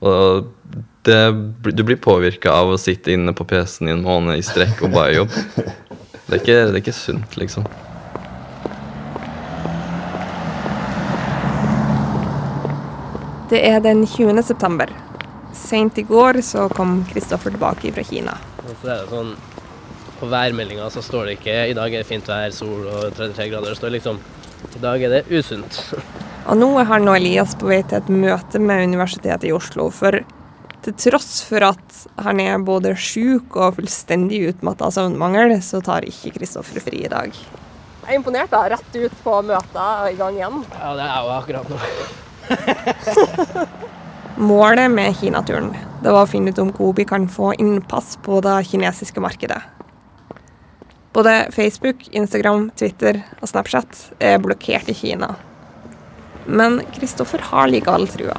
Og 0.00 0.48
det, 1.04 1.20
du 1.68 1.82
blir 1.84 2.00
påvirka 2.00 2.54
av 2.56 2.72
å 2.72 2.80
sitte 2.80 3.12
inne 3.12 3.36
på 3.36 3.44
PC-en 3.48 3.90
i 3.90 3.94
en 3.94 4.04
måned 4.06 4.40
i 4.40 4.44
strekk 4.44 4.86
og 4.88 4.96
bare 4.96 5.18
jobbe. 5.18 5.44
Det 6.26 6.32
er 6.32 6.40
ikke, 6.40 6.58
det 6.58 6.72
er 6.72 6.80
ikke 6.80 6.96
sunt, 6.96 7.36
liksom. 7.36 7.68
Det 13.52 13.60
er 13.68 13.78
den 13.84 14.02
20. 14.08 14.42
september. 14.42 14.90
Seint 15.54 16.00
i 16.00 16.08
går 16.08 16.40
så 16.42 16.66
kom 16.72 17.02
Kristoffer 17.12 17.54
tilbake 17.54 17.92
fra 17.94 18.02
Kina. 18.02 18.34
Så 18.80 18.90
er 18.90 19.02
det 19.02 19.10
sånn 19.10 19.34
På 20.16 20.28
værmeldinga 20.32 20.86
så 20.92 21.02
står 21.04 21.26
det 21.26 21.32
ikke 21.36 21.56
'i 21.68 21.74
dag 21.76 21.92
er 21.92 22.00
det 22.00 22.08
fint 22.08 22.28
vær, 22.28 22.52
sol 22.54 22.86
og 22.88 23.10
33 23.18 23.50
grader'. 23.52 23.68
Det 23.68 23.76
står 23.76 23.92
liksom 23.92 24.20
'i 24.76 24.80
dag 24.80 25.02
er 25.02 25.10
det 25.10 25.24
usunt'. 25.28 25.80
Og 26.46 26.56
nå 26.56 26.68
er 26.80 26.84
han 26.84 27.08
og 27.08 27.16
Elias 27.18 27.54
på 27.54 27.68
vei 27.68 27.82
til 27.82 27.98
et 27.98 28.08
møte 28.08 28.58
med 28.58 28.86
Universitetet 28.88 29.44
i 29.44 29.52
Oslo. 29.52 29.90
For 29.90 30.20
til 30.86 30.94
tross 30.94 31.42
for 31.42 31.64
at 31.66 32.06
han 32.22 32.40
er 32.40 32.58
både 32.62 32.94
sjuk 32.94 33.56
og 33.56 33.74
fullstendig 33.76 34.48
utmatta 34.52 34.86
av 34.86 34.94
søvnmangel, 34.94 35.56
så 35.60 35.82
tar 35.82 36.06
ikke 36.06 36.38
Kristoffer 36.38 36.80
fri 36.80 37.04
i 37.04 37.10
dag. 37.10 37.34
Jeg 38.06 38.14
er 38.14 38.20
imponert, 38.20 38.50
da. 38.54 38.68
Rett 38.70 38.94
ut 38.94 39.12
på 39.24 39.42
møtet 39.42 39.82
og 39.82 40.12
i 40.12 40.16
gang 40.20 40.38
igjen. 40.38 40.64
Ja, 40.78 40.94
det 40.94 41.08
er 41.10 41.18
jo 41.26 41.28
akkurat 41.40 41.66
nå. 41.68 41.78
Målet 44.36 44.90
med 44.90 45.16
Kinaturen 45.16 45.70
det 46.02 46.12
var 46.12 46.26
å 46.26 46.28
finne 46.28 46.52
ut 46.52 46.58
om 46.60 46.68
Gobi 46.76 47.06
kan 47.08 47.24
få 47.28 47.54
innpass 47.56 48.18
på 48.22 48.42
det 48.44 48.58
kinesiske 48.68 49.20
markedet. 49.20 49.62
Både 51.16 51.48
Facebook, 51.54 52.04
Instagram, 52.12 52.68
Twitter 52.76 53.22
og 53.40 53.48
Snapchat 53.48 54.02
er 54.20 54.36
blokkert 54.44 54.90
i 54.92 54.94
Kina. 54.94 55.30
Men 56.44 56.82
Kristoffer 56.98 57.40
har 57.48 57.72
likevel 57.72 58.04
trua. 58.12 58.36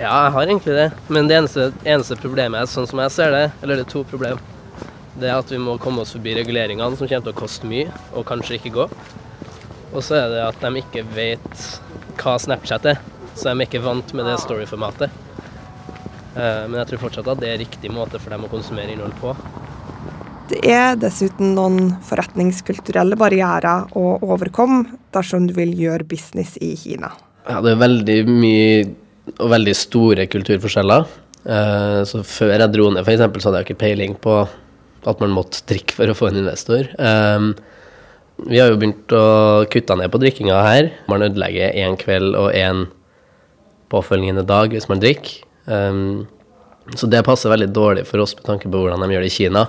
Ja, 0.00 0.10
jeg 0.24 0.34
har 0.34 0.48
egentlig 0.48 0.74
det. 0.74 0.88
Men 1.06 1.30
det 1.30 1.38
eneste, 1.38 1.68
eneste 1.86 2.18
problemet 2.18 2.64
er, 2.64 2.72
sånn 2.74 2.90
som 2.90 3.04
jeg 3.04 3.14
ser 3.14 3.30
det, 3.36 3.44
eller 3.62 3.78
det 3.78 3.86
er 3.86 3.94
to 3.94 4.02
problem, 4.10 4.42
det 5.14 5.30
er 5.30 5.38
at 5.38 5.54
vi 5.54 5.62
må 5.62 5.78
komme 5.78 6.02
oss 6.02 6.16
forbi 6.16 6.34
reguleringene, 6.40 6.98
som 6.98 7.06
kommer 7.06 7.28
til 7.28 7.36
å 7.36 7.38
koste 7.38 7.70
mye, 7.70 7.86
og 8.18 8.26
kanskje 8.26 8.58
ikke 8.58 8.74
gå. 8.80 8.90
Og 9.92 10.02
så 10.02 10.18
er 10.24 10.34
det 10.34 10.44
at 10.50 10.60
de 10.66 10.82
ikke 10.82 11.06
vet 11.14 11.66
hva 12.18 12.34
Snapchat 12.42 12.90
er, 12.96 13.02
så 13.34 13.48
de 13.50 13.54
er 13.60 13.66
ikke 13.66 13.82
vant 13.84 14.12
med 14.14 14.26
det 14.28 14.38
story-formatet. 14.42 15.10
Eh, 16.36 16.62
Men 16.68 16.78
jeg 16.80 16.92
tror 16.92 17.02
fortsatt 17.08 17.28
at 17.28 17.40
det 17.42 17.50
er 17.52 17.60
riktig 17.64 17.90
måte 17.92 18.20
for 18.20 18.30
dem 18.32 18.44
å 18.46 18.50
konsumere 18.52 18.92
innhold 18.94 19.14
på. 19.20 19.34
Det 20.52 20.60
er 20.68 20.96
dessuten 21.00 21.54
noen 21.56 21.94
forretningskulturelle 22.04 23.16
barrierer 23.16 23.86
å 23.96 24.18
overkomme 24.20 24.98
dersom 25.14 25.46
du 25.48 25.54
vil 25.56 25.72
gjøre 25.78 26.04
business 26.08 26.58
i 26.60 26.74
Kina. 26.76 27.12
Ja, 27.48 27.60
det 27.64 27.72
er 27.72 27.80
veldig 27.80 28.18
mye 28.28 28.82
og 29.38 29.48
veldig 29.52 29.74
store 29.78 30.26
kulturforskjeller. 30.30 31.06
Eh, 31.46 32.00
Så 32.04 32.22
før 32.26 32.58
jeg 32.58 32.72
dro 32.72 32.90
ned, 32.90 33.04
for 33.04 33.12
eksempel, 33.14 33.40
så 33.40 33.48
hadde 33.50 33.62
jeg 33.62 33.70
ikke 33.70 33.84
peiling 33.86 34.14
på 34.20 34.48
at 35.06 35.20
man 35.20 35.32
måtte 35.34 35.64
drikke 35.66 35.96
for 35.96 36.06
å 36.06 36.14
få 36.14 36.28
en 36.30 36.42
investor. 36.44 36.88
Eh, 36.98 37.52
Vi 38.48 38.58
har 38.58 38.68
jo 38.72 38.76
begynt 38.76 39.12
å 39.14 39.64
kutte 39.70 39.96
ned 39.96 40.10
på 40.10 40.18
drikkinga 40.18 40.62
her. 40.66 40.90
Man 41.08 41.22
ødelegger 41.22 41.74
én 41.76 41.96
kveld 41.96 42.34
og 42.34 42.52
én 42.52 42.88
påfølgende 43.92 44.46
dag 44.48 44.72
hvis 44.72 44.88
man 44.90 45.02
drikker. 45.02 45.42
Um, 45.70 46.26
Så 46.98 47.06
det 47.06 47.22
passer 47.22 47.52
veldig 47.52 47.70
dårlig 47.70 48.02
for 48.08 48.18
oss 48.18 48.34
med 48.34 48.42
tanke 48.42 48.66
på 48.66 48.80
hvordan 48.80 49.04
de 49.04 49.14
gjør 49.14 49.22
det 49.22 49.30
i 49.30 49.36
Kina. 49.36 49.60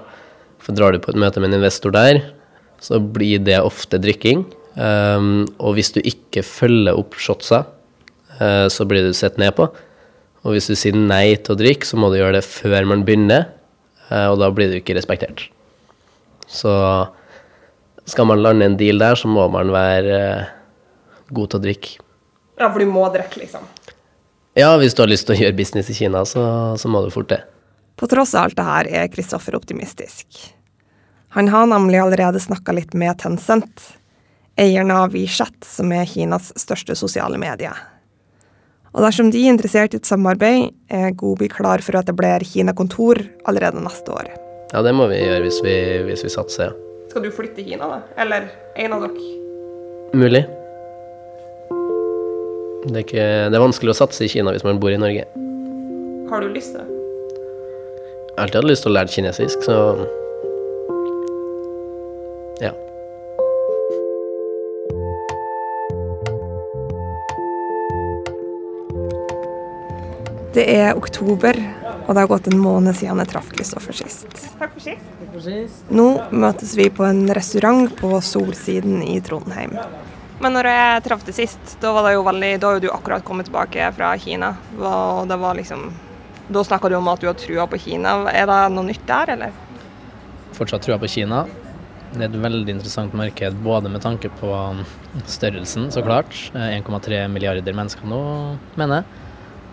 For 0.64 0.74
drar 0.74 0.96
du 0.96 1.00
på 1.04 1.12
et 1.12 1.20
møte 1.22 1.40
med 1.40 1.52
en 1.52 1.60
investor 1.60 1.94
der, 1.94 2.24
så 2.82 2.98
blir 2.98 3.44
det 3.46 3.60
ofte 3.62 4.00
drikking. 4.02 4.42
Um, 4.74 5.46
og 5.62 5.76
hvis 5.78 5.94
du 5.94 6.00
ikke 6.02 6.42
følger 6.42 6.98
opp 6.98 7.14
shotsa, 7.22 7.60
uh, 8.40 8.66
så 8.66 8.88
blir 8.90 9.06
du 9.06 9.14
sett 9.14 9.38
ned 9.38 9.54
på. 9.60 9.68
Og 10.42 10.56
hvis 10.56 10.72
du 10.72 10.74
sier 10.74 10.98
nei 10.98 11.36
til 11.38 11.54
å 11.54 11.60
drikke, 11.60 11.86
så 11.86 12.00
må 12.02 12.10
du 12.10 12.18
gjøre 12.18 12.40
det 12.40 12.48
før 12.48 12.90
man 12.90 13.06
begynner, 13.06 13.46
uh, 14.10 14.34
og 14.34 14.40
da 14.42 14.50
blir 14.50 14.74
du 14.74 14.80
ikke 14.80 14.98
respektert. 14.98 15.46
Så 16.50 16.74
skal 18.10 18.28
man 18.28 18.42
lande 18.42 18.66
en 18.72 18.80
deal 18.82 18.98
der, 19.00 19.16
så 19.22 19.30
må 19.30 19.46
man 19.54 19.70
være 19.72 20.18
uh, 20.18 20.50
god 21.30 21.54
til 21.54 21.62
å 21.62 21.66
drikke. 21.70 21.94
Ja, 22.58 22.74
for 22.74 22.82
du 22.82 22.90
må 22.90 23.06
drikke, 23.14 23.46
liksom. 23.46 23.70
Ja, 24.54 24.76
hvis 24.78 24.94
du 24.94 25.02
har 25.02 25.10
lyst 25.10 25.26
til 25.26 25.34
å 25.34 25.40
gjøre 25.42 25.58
business 25.58 25.90
i 25.90 25.96
Kina, 25.98 26.22
så, 26.30 26.44
så 26.78 26.90
må 26.92 27.02
du 27.02 27.10
fort 27.14 27.32
det. 27.32 27.40
På 27.98 28.10
tross 28.10 28.36
av 28.38 28.48
alt 28.48 28.58
det 28.58 28.66
her 28.68 28.90
er 29.02 29.10
Kristoffer 29.10 29.58
optimistisk. 29.58 30.28
Han 31.34 31.50
har 31.50 31.66
nemlig 31.72 31.98
allerede 31.98 32.42
snakka 32.42 32.76
litt 32.78 32.94
med 32.94 33.18
Tencent, 33.22 33.88
eieren 34.60 34.94
av 34.94 35.16
WeChat, 35.16 35.66
som 35.66 35.90
er 35.98 36.06
Kinas 36.06 36.52
største 36.62 36.94
sosiale 36.98 37.42
medie. 37.42 37.74
Og 38.94 39.02
dersom 39.02 39.32
de 39.34 39.42
er 39.42 39.56
interessert 39.56 39.96
i 39.96 39.98
et 39.98 40.06
samarbeid, 40.06 40.70
er 40.94 41.16
Gobi 41.18 41.50
klar 41.50 41.82
for 41.82 41.98
å 41.98 42.04
etablere 42.06 42.46
Kina-kontor 42.46 43.24
allerede 43.50 43.82
neste 43.82 44.14
år. 44.14 44.30
Ja, 44.70 44.86
det 44.86 44.94
må 44.94 45.10
vi 45.10 45.18
gjøre 45.18 45.48
hvis 45.48 45.64
vi, 45.66 45.78
hvis 46.06 46.28
vi 46.28 46.34
satser. 46.34 46.78
Skal 47.10 47.26
du 47.26 47.34
flytte 47.34 47.58
til 47.58 47.74
Kina, 47.74 47.90
da? 47.90 48.04
Eller 48.22 48.52
en 48.78 48.94
av 48.94 49.08
dere? 49.08 49.32
Mulig. 50.14 50.46
Det 52.84 52.92
er, 52.92 53.04
ikke, 53.06 53.28
det 53.48 53.56
er 53.56 53.64
vanskelig 53.64 53.94
å 53.94 53.96
satse 53.96 54.26
i 54.26 54.32
Kina 54.32 54.52
hvis 54.52 54.66
man 54.68 54.80
bor 54.82 54.92
i 54.92 55.00
Norge. 55.00 55.24
Har 56.28 56.44
du 56.44 56.50
lyst 56.52 56.74
til 56.74 56.82
det? 56.84 56.90
Jeg 58.34 58.36
har 58.36 58.44
alltid 58.44 58.58
hatt 58.60 58.68
lyst 58.68 58.84
til 58.84 58.92
å 58.92 58.96
lære 58.98 59.14
kinesisk, 59.14 59.64
så 59.64 59.78
ja. 62.60 62.74
Det 70.54 70.66
er 70.68 70.98
oktober, 70.98 71.56
og 72.04 72.10
det 72.12 72.20
har 72.20 72.32
gått 72.34 72.50
en 72.52 72.60
måned 72.60 72.98
siden 73.00 73.22
jeg 73.24 73.32
traff 73.32 73.54
Kristoffer 73.54 73.96
sist. 74.04 74.28
Takk 74.60 74.76
for 74.76 75.46
sist. 75.48 75.86
Nå 75.88 76.10
møtes 76.36 76.76
vi 76.76 76.92
på 76.92 77.08
en 77.08 77.30
restaurant 77.32 77.88
på 78.02 78.20
Solsiden 78.20 79.00
i 79.08 79.22
Trondheim. 79.24 79.80
Men 80.44 80.58
når 80.58 80.68
jeg 80.68 81.04
traff 81.06 81.24
det 81.24 81.36
sist, 81.38 81.78
da 81.80 81.94
var 81.96 82.08
det 82.08 82.18
jo 82.18 82.26
veldig 82.28 82.52
Da 82.60 82.74
jo 82.76 82.84
du 82.84 82.90
akkurat 82.92 83.24
kommet 83.24 83.48
tilbake 83.48 83.88
fra 83.96 84.12
Kina. 84.20 84.54
Og 84.76 85.28
det 85.30 85.38
var 85.40 85.56
liksom 85.56 85.88
Da 86.52 86.64
snakka 86.68 86.92
du 86.92 86.98
om 87.00 87.08
at 87.08 87.24
du 87.24 87.30
har 87.30 87.38
trua 87.40 87.68
på 87.72 87.80
Kina. 87.80 88.18
Er 88.34 88.50
det 88.50 88.62
noe 88.76 88.90
nytt 88.90 89.06
der, 89.08 89.36
eller? 89.38 89.54
Fortsatt 90.54 90.84
trua 90.84 91.00
på 91.00 91.08
Kina. 91.10 91.46
Det 92.14 92.28
er 92.28 92.28
et 92.28 92.42
veldig 92.44 92.76
interessant 92.76 93.16
marked 93.18 93.56
både 93.66 93.90
med 93.90 94.04
tanke 94.04 94.30
på 94.38 94.52
størrelsen, 95.26 95.88
så 95.90 96.04
klart. 96.06 96.36
Eh, 96.54 96.76
1,3 96.78 97.24
milliarder 97.32 97.74
mennesker 97.74 98.06
nå, 98.06 98.20
mener 98.78 99.00
jeg. 99.00 99.24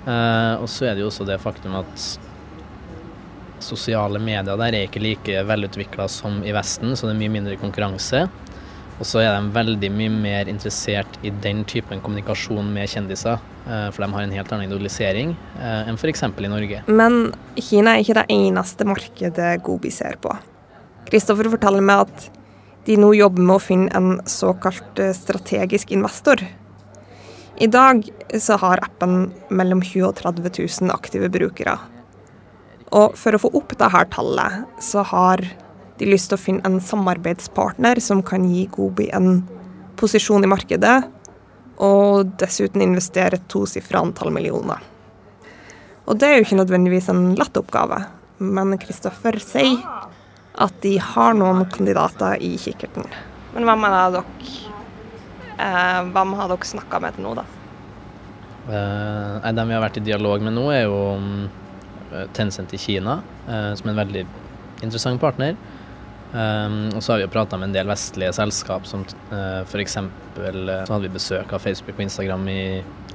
Eh, 0.06 0.54
og 0.62 0.70
så 0.72 0.88
er 0.88 0.96
det 0.96 1.04
jo 1.04 1.11
også 1.11 1.26
det 1.28 1.37
faktum 1.42 1.76
at 1.83 2.06
sosiale 3.61 4.22
medier 4.22 4.56
der 4.56 4.72
er 4.72 4.87
ikke 4.87 5.02
like 5.04 5.42
velutvikla 5.50 6.09
som 6.09 6.40
i 6.46 6.54
Vesten, 6.56 6.94
så 6.96 7.11
det 7.11 7.12
er 7.12 7.20
mye 7.20 7.35
mindre 7.35 7.59
konkurranse. 7.61 8.24
Og 9.00 9.08
så 9.08 9.22
er 9.22 9.32
de 9.32 9.54
veldig 9.54 9.88
mye 9.96 10.12
mer 10.12 10.48
interessert 10.52 11.14
i 11.24 11.32
den 11.42 11.62
typen 11.68 12.02
kommunikasjon 12.04 12.66
med 12.74 12.90
kjendiser, 12.92 13.40
eh, 13.64 13.86
for 13.94 14.04
de 14.04 14.10
har 14.12 14.26
en 14.26 14.34
helt 14.36 14.52
annen 14.52 14.68
idolisering 14.68 15.32
eh, 15.56 15.88
enn 15.88 15.96
f.eks. 15.96 16.26
i 16.28 16.50
Norge. 16.52 16.82
Men 16.86 17.32
Kina 17.56 17.94
er 17.94 18.04
ikke 18.04 18.18
det 18.20 18.26
eneste 18.34 18.84
markedet 18.84 19.54
Gobi 19.64 19.92
ser 19.94 20.20
på. 20.20 20.34
Kristoffer 21.08 21.48
forteller 21.48 21.84
meg 21.84 22.04
at 22.04 22.28
de 22.84 22.98
nå 23.00 23.14
jobber 23.16 23.44
med 23.44 23.56
å 23.56 23.62
finne 23.62 23.88
en 23.96 24.20
såkalt 24.28 25.00
eh, 25.00 25.14
strategisk 25.16 25.96
investor. 25.96 26.44
I 27.60 27.68
dag 27.72 28.04
så 28.40 28.60
har 28.60 28.84
appen 28.84 29.30
mellom 29.48 29.80
20 29.80 30.10
og 30.10 30.20
30 30.20 30.44
000 30.60 30.92
aktive 30.92 31.32
brukere. 31.32 31.78
Og 32.96 33.16
for 33.16 33.36
å 33.36 33.40
få 33.40 33.52
opp 33.56 33.72
dette 33.72 34.04
tallet, 34.12 34.64
så 34.82 35.04
har 35.08 35.44
de 36.00 36.08
lyst 36.08 36.30
til 36.30 36.38
å 36.38 36.40
finne 36.40 36.64
en 36.66 36.80
samarbeidspartner 36.82 38.00
som 38.02 38.22
kan 38.26 38.46
gi 38.48 38.66
Gobi 38.72 39.10
en 39.14 39.42
posisjon 40.00 40.44
i 40.44 40.50
markedet, 40.50 40.96
og 41.80 42.32
dessuten 42.40 42.84
investere 42.84 43.38
et 43.38 43.46
tosifra 43.52 44.02
antall 44.04 44.32
millioner. 44.34 44.80
Og 46.08 46.18
det 46.18 46.28
er 46.28 46.38
jo 46.38 46.46
ikke 46.46 46.58
nødvendigvis 46.58 47.08
en 47.12 47.30
lett 47.38 47.60
oppgave, 47.60 48.02
men 48.40 48.76
Kristoffer 48.80 49.38
sier 49.44 49.84
at 50.60 50.80
de 50.82 50.96
har 51.00 51.36
noen 51.38 51.64
kandidater 51.70 52.40
i 52.42 52.56
kikkerten. 52.60 53.06
Men 53.54 53.66
hvem 53.68 53.86
er 53.86 53.94
det 53.94 54.18
dere 54.18 54.26
eh, 55.56 56.00
Hvem 56.10 56.34
har 56.38 56.50
dere 56.50 56.68
snakka 56.68 57.00
med 57.02 57.16
til 57.16 57.26
nå, 57.26 57.32
da? 57.38 57.46
Eh, 58.70 59.48
de 59.50 59.64
vi 59.66 59.76
har 59.76 59.82
vært 59.82 59.98
i 60.00 60.04
dialog 60.04 60.44
med 60.44 60.56
nå, 60.56 60.66
er 60.74 60.84
jo 60.84 61.00
mm, 61.20 61.42
Tencent 62.36 62.74
i 62.76 62.80
Kina, 62.80 63.20
eh, 63.46 63.72
som 63.78 63.88
er 63.88 63.94
en 63.94 64.02
veldig 64.02 64.24
interessant 64.82 65.20
partner. 65.22 65.56
Um, 66.30 66.92
og 66.94 67.02
så 67.02 67.12
har 67.12 67.18
vi 67.18 67.24
jo 67.24 67.32
prata 67.32 67.58
med 67.58 67.70
en 67.70 67.74
del 67.74 67.88
vestlige 67.90 68.30
selskap, 68.36 68.84
som 68.86 69.02
uh, 69.32 69.64
f.eks. 69.64 69.96
Uh, 69.98 70.04
så 70.38 70.92
hadde 70.92 71.08
vi 71.08 71.16
besøk 71.16 71.50
av 71.56 71.62
Facebook 71.64 71.96
og 71.96 72.04
Instagram 72.04 72.44
i, 72.52 72.62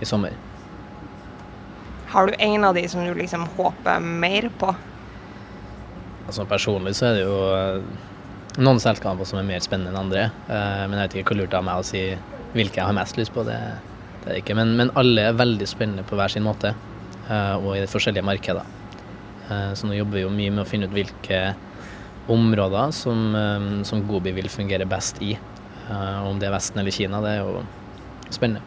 i, 0.02 0.08
sommer. 0.08 0.36
Har 2.12 2.28
du 2.28 2.36
en 2.44 2.68
av 2.68 2.76
de 2.76 2.84
som 2.92 3.06
du 3.06 3.14
liksom 3.16 3.48
håper 3.56 4.04
mer 4.04 4.50
på? 4.60 4.74
Altså 6.26 6.44
Personlig 6.50 6.96
så 6.98 7.08
er 7.08 7.16
det 7.16 7.24
jo 7.24 7.38
uh, 7.56 8.60
noen 8.60 8.82
selskaper 8.84 9.28
som 9.28 9.40
er 9.40 9.48
mer 9.48 9.64
spennende 9.64 9.94
enn 9.94 10.02
andre. 10.04 10.28
Uh, 10.50 10.84
men 10.84 11.00
jeg 11.00 11.06
vet 11.06 11.20
ikke 11.22 11.32
hvor 11.32 11.44
lurt 11.46 11.54
det 11.54 11.62
av 11.62 11.68
meg 11.70 11.84
å 11.84 11.88
si 11.88 12.02
hvilke 12.56 12.82
jeg 12.82 12.90
har 12.90 12.98
mest 13.00 13.20
lyst 13.20 13.32
på. 13.36 13.46
Det, 13.48 13.62
det 14.26 14.34
er 14.34 14.42
ikke. 14.42 14.58
Men, 14.60 14.76
men, 14.76 14.92
alle 15.00 15.30
er 15.30 15.40
veldig 15.40 15.70
spennende 15.72 16.04
på 16.08 16.20
hver 16.20 16.36
sin 16.36 16.44
måte, 16.44 16.74
uh, 17.30 17.56
og 17.62 17.78
i 17.78 17.86
de 17.86 17.92
forskjellige 17.92 18.28
markeder. 18.28 18.74
så 19.46 19.86
nå 19.86 19.94
jobber 19.94 20.18
vi 20.18 20.22
jo 20.24 20.30
mye 20.34 20.52
med 20.52 20.64
å 20.64 20.66
finne 20.66 20.88
ut 20.90 20.94
hvilke 20.96 21.40
områder 22.32 22.92
som, 22.92 23.36
eh, 23.36 23.84
som 23.84 24.08
Gobi 24.08 24.32
vil 24.32 24.50
fungere 24.50 24.86
best 24.86 25.22
i. 25.22 25.38
Eh, 25.90 26.28
om 26.28 26.40
det 26.40 26.48
er 26.48 26.56
Vesten 26.56 26.80
eller 26.82 26.92
Kina, 26.92 27.22
det 27.22 27.36
er 27.36 27.44
jo 27.44 27.62
spennende. 28.34 28.62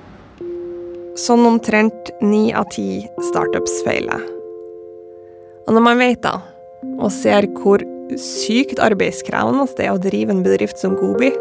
Sånn 1.19 1.43
omtrent 1.49 2.13
ni 2.23 2.53
av 2.55 2.69
ti 2.71 3.03
startups 3.33 3.83
feiler. 3.83 4.23
Og 5.67 5.75
når 5.75 5.83
man 5.83 5.99
vet 5.99 6.23
da, 6.23 6.37
og 7.03 7.11
ser 7.11 7.49
hvor 7.59 7.83
sykt 8.17 8.79
arbeidskrevende 8.81 9.67
det 9.77 9.89
er 9.89 9.97
å 9.97 10.01
drive 10.01 10.31
en 10.31 10.45
bedrift 10.47 10.79
som 10.79 10.95
Gobi, 10.97 11.33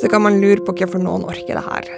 så 0.00 0.08
kan 0.10 0.24
man 0.24 0.40
lure 0.40 0.64
på 0.64 0.74
hvorfor 0.78 1.02
noen 1.02 1.26
orker 1.28 1.58
det 1.58 1.64
her. 1.68 1.88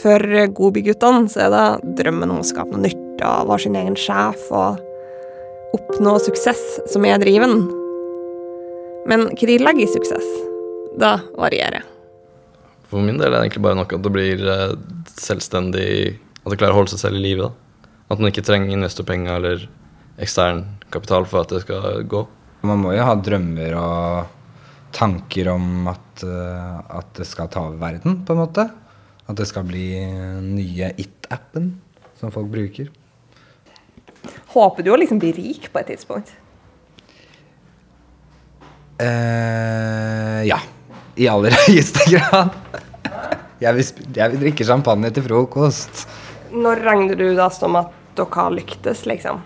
For 0.00 0.18
Gobi-guttene 0.56 1.30
så 1.30 1.46
er 1.46 1.54
det 1.54 1.94
drømmen 2.02 2.30
om 2.32 2.42
å 2.42 2.46
skape 2.46 2.74
noe 2.74 2.88
nytt 2.88 3.22
og 3.26 3.50
være 3.50 3.64
sin 3.66 3.78
egen 3.78 3.98
sjef 3.98 4.46
og 4.50 4.80
oppnå 5.76 6.16
suksess 6.22 6.80
som 6.90 7.06
er 7.06 7.20
driven. 7.22 7.66
Men 9.08 9.28
hva 9.30 9.48
de 9.48 9.58
legger 9.60 9.86
i 9.86 9.90
suksess, 9.90 10.26
da 11.00 11.18
varierer. 11.38 11.86
For 12.90 13.02
min 13.04 13.20
del 13.20 13.30
er 13.30 13.38
det 13.38 13.44
egentlig 13.44 13.64
bare 13.64 13.78
nok 13.78 13.94
at 13.94 14.02
det 14.02 14.12
blir 14.12 14.40
eh, 14.50 14.72
selvstendig 15.14 15.86
At 16.40 16.50
det 16.50 16.56
klarer 16.58 16.74
å 16.74 16.80
holde 16.80 16.94
seg 16.94 17.04
selv 17.04 17.20
i 17.20 17.22
live. 17.22 17.50
At 18.10 18.18
man 18.18 18.32
ikke 18.32 18.42
trenger 18.46 18.72
investorpenger 18.74 19.36
eller 19.36 19.66
ekstern 20.20 20.64
kapital 20.90 21.26
for 21.28 21.44
at 21.44 21.52
det 21.52 21.62
skal 21.62 22.02
gå. 22.10 22.24
Man 22.66 22.80
må 22.82 22.94
jo 22.96 23.04
ha 23.06 23.14
drømmer 23.16 23.76
og 23.78 24.36
tanker 24.96 25.52
om 25.52 25.86
at, 25.92 26.24
eh, 26.26 26.78
at 26.98 27.12
det 27.20 27.28
skal 27.28 27.50
ta 27.52 27.68
over 27.68 27.78
verden, 27.80 28.22
på 28.26 28.34
en 28.34 28.42
måte. 28.42 28.66
At 29.28 29.38
det 29.38 29.46
skal 29.46 29.68
bli 29.68 29.86
nye 30.42 30.90
It-appen 30.98 31.70
som 32.18 32.32
folk 32.34 32.50
bruker. 32.50 32.90
Håper 34.54 34.86
du 34.86 34.92
å 34.92 34.98
liksom 34.98 35.20
bli 35.22 35.32
rik 35.36 35.68
på 35.72 35.80
et 35.80 35.92
tidspunkt? 35.92 36.32
Uh, 39.00 40.42
ja. 40.48 40.60
I 41.20 41.28
aller 41.28 41.54
høyeste 41.66 42.06
grad. 42.10 42.54
jeg, 43.60 43.76
vil, 43.76 44.04
jeg 44.16 44.32
vil 44.34 44.44
drikke 44.46 44.66
champagne 44.66 45.10
til 45.14 45.26
frokost. 45.26 46.04
Når 46.50 46.84
regner 46.86 47.18
du 47.18 47.28
da 47.38 47.48
som 47.54 47.78
at 47.80 47.94
dere 48.18 48.30
har 48.34 48.54
lyktes, 48.54 49.04
liksom? 49.08 49.40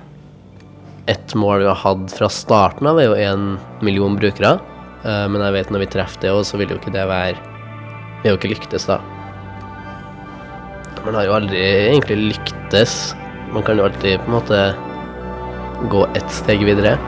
Et 1.11 1.35
mål 1.37 1.65
vi 1.65 1.69
har 1.69 1.81
hatt 1.83 2.15
fra 2.17 2.31
starten 2.33 2.89
av, 2.89 3.01
er 3.01 3.11
jo 3.11 3.19
én 3.21 3.49
million 3.85 4.17
brukere. 4.17 4.57
Uh, 5.05 5.27
men 5.29 5.43
jeg 5.45 5.59
vet 5.59 5.75
når 5.75 5.85
vi 5.85 5.91
treffer 5.99 6.25
det, 6.25 6.33
så 6.49 6.61
vil 6.61 6.73
jo 6.73 6.81
ikke 6.81 6.95
det 6.95 7.05
være 7.11 7.37
Vi 7.37 8.31
har 8.31 8.33
jo 8.33 8.41
ikke 8.41 8.55
lyktes, 8.55 8.89
da. 8.89 9.03
Man 11.05 11.19
har 11.19 11.29
jo 11.29 11.37
aldri 11.37 11.61
egentlig 11.61 12.17
lyktes. 12.33 13.13
Man 13.55 13.63
kan 13.63 13.79
jo 13.79 13.85
alltid 13.85 14.19
på 14.19 14.25
en 14.25 14.33
måte 14.33 14.75
gå 15.91 16.07
ett 16.15 16.31
steg 16.31 16.65
videre. 16.65 16.99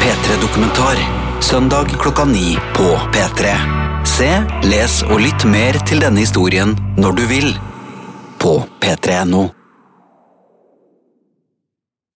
P3-dokumentar. 0.00 0.96
Søndag 1.40 1.84
klokka 1.84 2.24
ni 2.24 2.58
på 2.74 2.82
P3. 3.12 3.56
Se, 4.04 4.42
les 4.62 5.00
og 5.08 5.20
lytt 5.20 5.48
mer 5.48 5.80
til 5.88 6.04
denne 6.04 6.20
historien 6.20 6.76
når 7.00 7.16
du 7.16 7.26
vil. 7.32 7.50
På 8.38 8.58
p3.no. 8.84 9.61